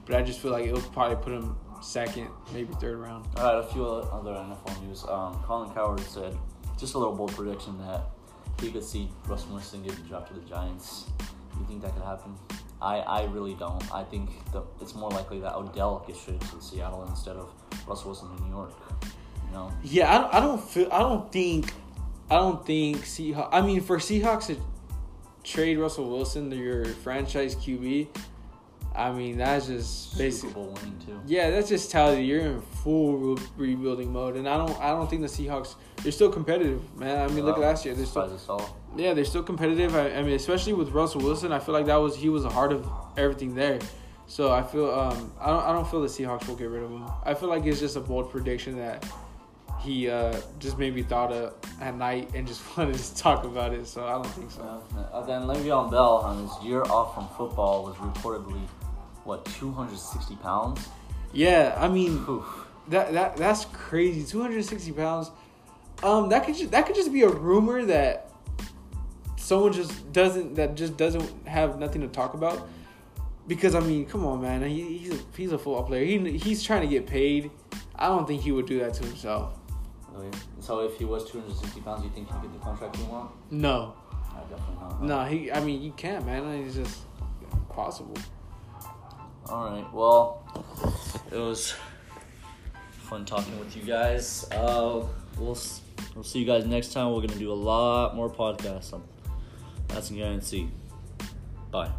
but 0.05 0.15
I 0.15 0.21
just 0.23 0.39
feel 0.39 0.51
like 0.51 0.65
it'll 0.65 0.81
probably 0.81 1.17
put 1.17 1.33
him 1.33 1.55
second, 1.81 2.29
maybe 2.53 2.73
third 2.75 2.97
round. 2.97 3.25
All 3.37 3.43
right, 3.43 3.63
a 3.63 3.67
few 3.73 3.85
other 3.85 4.31
NFL 4.31 4.81
news. 4.87 5.03
Um, 5.07 5.41
Colin 5.43 5.69
Cowherd 5.71 5.99
said 6.01 6.37
just 6.77 6.95
a 6.95 6.97
little 6.97 7.15
bold 7.15 7.33
prediction 7.33 7.77
that 7.79 8.01
he 8.61 8.71
could 8.71 8.83
see 8.83 9.09
Russell 9.27 9.53
Wilson 9.53 9.83
get 9.83 10.07
drafted 10.07 10.35
to 10.35 10.41
the 10.41 10.49
Giants. 10.49 11.05
You 11.59 11.65
think 11.65 11.81
that 11.81 11.93
could 11.93 12.03
happen? 12.03 12.35
I, 12.81 12.99
I 12.99 13.23
really 13.25 13.55
don't. 13.55 13.83
I 13.93 14.03
think 14.03 14.29
the, 14.51 14.63
it's 14.81 14.93
more 14.93 15.09
likely 15.09 15.39
that 15.39 15.55
Odell 15.55 16.03
gets 16.05 16.23
traded 16.23 16.41
to 16.41 16.61
Seattle 16.61 17.05
instead 17.09 17.35
of 17.35 17.51
Russell 17.87 18.11
Wilson 18.11 18.35
to 18.35 18.43
New 18.43 18.49
York. 18.49 18.73
You 19.47 19.53
know, 19.53 19.71
Yeah, 19.83 20.13
I 20.13 20.17
don't, 20.19 20.33
I 20.33 20.39
don't 20.39 20.63
feel. 20.63 20.89
I 20.91 20.99
don't 20.99 21.31
think. 21.31 21.73
I 22.29 22.35
don't 22.35 22.65
think 22.65 22.97
Seahawks. 22.97 23.49
I 23.51 23.61
mean, 23.61 23.81
for 23.81 23.97
Seahawks 23.97 24.47
to 24.47 24.57
trade 25.43 25.77
Russell 25.77 26.09
Wilson 26.09 26.49
to 26.49 26.55
your 26.55 26.85
franchise 26.85 27.55
QB, 27.55 28.07
I 28.97 29.11
mean 29.11 29.37
that's 29.37 29.67
just 29.67 30.17
basically. 30.17 30.63
Winning 30.63 30.99
too. 31.05 31.21
Yeah, 31.27 31.51
that's 31.51 31.69
just 31.69 31.91
telling 31.91 32.19
you 32.19 32.25
you're 32.25 32.45
in 32.45 32.61
full 32.61 33.17
re- 33.17 33.43
rebuilding 33.55 34.11
mode, 34.11 34.35
and 34.35 34.49
I 34.49 34.57
don't. 34.57 34.77
I 34.81 34.89
don't 34.89 35.07
think 35.09 35.21
the 35.21 35.27
Seahawks. 35.27 35.75
They're 36.01 36.11
still 36.11 36.31
competitive, 36.31 36.81
man. 36.97 37.21
I 37.21 37.31
mean, 37.33 37.45
look 37.45 37.57
at 37.57 37.61
last 37.61 37.85
year. 37.85 37.93
They're 37.93 38.05
still. 38.05 38.69
Yeah, 38.95 39.13
they're 39.13 39.25
still 39.25 39.43
competitive. 39.43 39.95
I, 39.95 40.11
I 40.13 40.23
mean, 40.23 40.33
especially 40.33 40.73
with 40.73 40.89
Russell 40.89 41.21
Wilson, 41.21 41.51
I 41.51 41.59
feel 41.59 41.73
like 41.73 41.85
that 41.85 41.97
was 41.97 42.15
he 42.15 42.29
was 42.29 42.43
the 42.43 42.49
heart 42.49 42.73
of 42.73 42.89
everything 43.17 43.53
there. 43.53 43.79
So 44.27 44.51
I 44.51 44.61
feel 44.61 44.89
um 44.91 45.31
I 45.39 45.47
don't 45.47 45.63
I 45.63 45.71
don't 45.71 45.89
feel 45.89 46.01
the 46.01 46.07
Seahawks 46.07 46.47
will 46.47 46.55
get 46.55 46.69
rid 46.69 46.83
of 46.83 46.91
him. 46.91 47.05
I 47.23 47.33
feel 47.33 47.49
like 47.49 47.65
it's 47.65 47.79
just 47.79 47.95
a 47.95 48.01
bold 48.01 48.29
prediction 48.29 48.77
that 48.77 49.05
he 49.79 50.09
uh 50.09 50.35
just 50.59 50.77
maybe 50.77 51.01
thought 51.01 51.31
of 51.31 51.53
at 51.79 51.95
night 51.95 52.31
and 52.35 52.45
just 52.45 52.61
wanted 52.77 52.95
to 52.95 53.15
talk 53.15 53.45
about 53.45 53.73
it. 53.73 53.87
So 53.87 54.05
I 54.05 54.13
don't 54.13 54.27
think 54.27 54.51
so. 54.51 54.83
Uh, 54.97 55.25
then 55.25 55.43
Le'Veon 55.43 55.89
Bell 55.89 56.17
on 56.17 56.45
his 56.45 56.51
year 56.65 56.83
off 56.83 57.15
from 57.15 57.27
football 57.37 57.85
was 57.85 57.95
reportedly 57.95 58.59
what 59.27 59.45
260 59.45 60.35
pounds. 60.37 60.87
Yeah, 61.33 61.75
I 61.77 61.87
mean 61.87 62.25
Oof. 62.27 62.45
that 62.87 63.13
that 63.13 63.37
that's 63.37 63.65
crazy. 63.65 64.23
Two 64.23 64.41
hundred 64.41 64.63
sixty 64.65 64.91
pounds. 64.91 65.29
Um, 66.03 66.29
that 66.29 66.45
could 66.45 66.55
just, 66.55 66.71
that 66.71 66.85
could 66.85 66.95
just 66.95 67.11
be 67.11 67.23
a 67.23 67.29
rumor 67.29 67.83
that 67.85 68.31
someone 69.37 69.73
just 69.73 70.11
doesn't 70.13 70.55
that 70.55 70.75
just 70.75 70.95
doesn't 70.95 71.47
have 71.47 71.79
nothing 71.79 72.01
to 72.01 72.07
talk 72.07 72.33
about. 72.33 72.67
Because 73.47 73.75
I 73.75 73.79
mean, 73.79 74.05
come 74.05 74.25
on, 74.25 74.41
man. 74.41 74.61
He, 74.63 74.97
he's 74.97 75.13
a, 75.13 75.19
he's 75.35 75.51
a 75.51 75.57
football 75.57 75.83
player. 75.83 76.05
He 76.05 76.37
he's 76.37 76.63
trying 76.63 76.81
to 76.81 76.87
get 76.87 77.05
paid. 77.05 77.51
I 77.95 78.07
don't 78.07 78.27
think 78.27 78.41
he 78.41 78.51
would 78.51 78.65
do 78.65 78.79
that 78.79 78.93
to 78.95 79.05
himself. 79.05 79.53
Really? 80.13 80.31
So 80.59 80.79
if 80.79 80.97
he 80.97 81.05
was 81.05 81.29
260 81.29 81.81
pounds, 81.81 82.03
you 82.03 82.09
think 82.11 82.27
he'd 82.31 82.41
get 82.41 82.53
the 82.53 82.59
contract 82.59 82.95
he 82.95 83.03
want? 83.03 83.31
No, 83.51 83.93
I 84.11 84.39
definitely 84.41 84.75
not. 84.79 85.03
no. 85.03 85.25
He. 85.25 85.51
I 85.51 85.59
mean, 85.59 85.81
you 85.81 85.91
can't, 85.91 86.25
man. 86.25 86.45
It's 86.63 86.75
just 86.75 87.01
possible. 87.69 88.15
All 89.49 89.65
right. 89.69 89.93
Well, 89.93 90.43
it 91.31 91.37
was 91.37 91.73
fun 92.91 93.23
talking 93.23 93.57
with 93.59 93.75
you 93.77 93.83
guys. 93.83 94.45
Uh, 94.51 95.05
we'll 95.37 95.57
we'll 96.15 96.23
see 96.23 96.39
you 96.39 96.45
guys 96.45 96.65
next 96.65 96.91
time. 96.91 97.13
We're 97.13 97.21
gonna 97.21 97.39
do 97.39 97.51
a 97.51 97.53
lot 97.53 98.15
more 98.15 98.29
podcasts. 98.29 98.99
That's 99.87 100.11
a 100.11 100.13
guarantee. 100.13 100.69
Bye. 101.71 101.91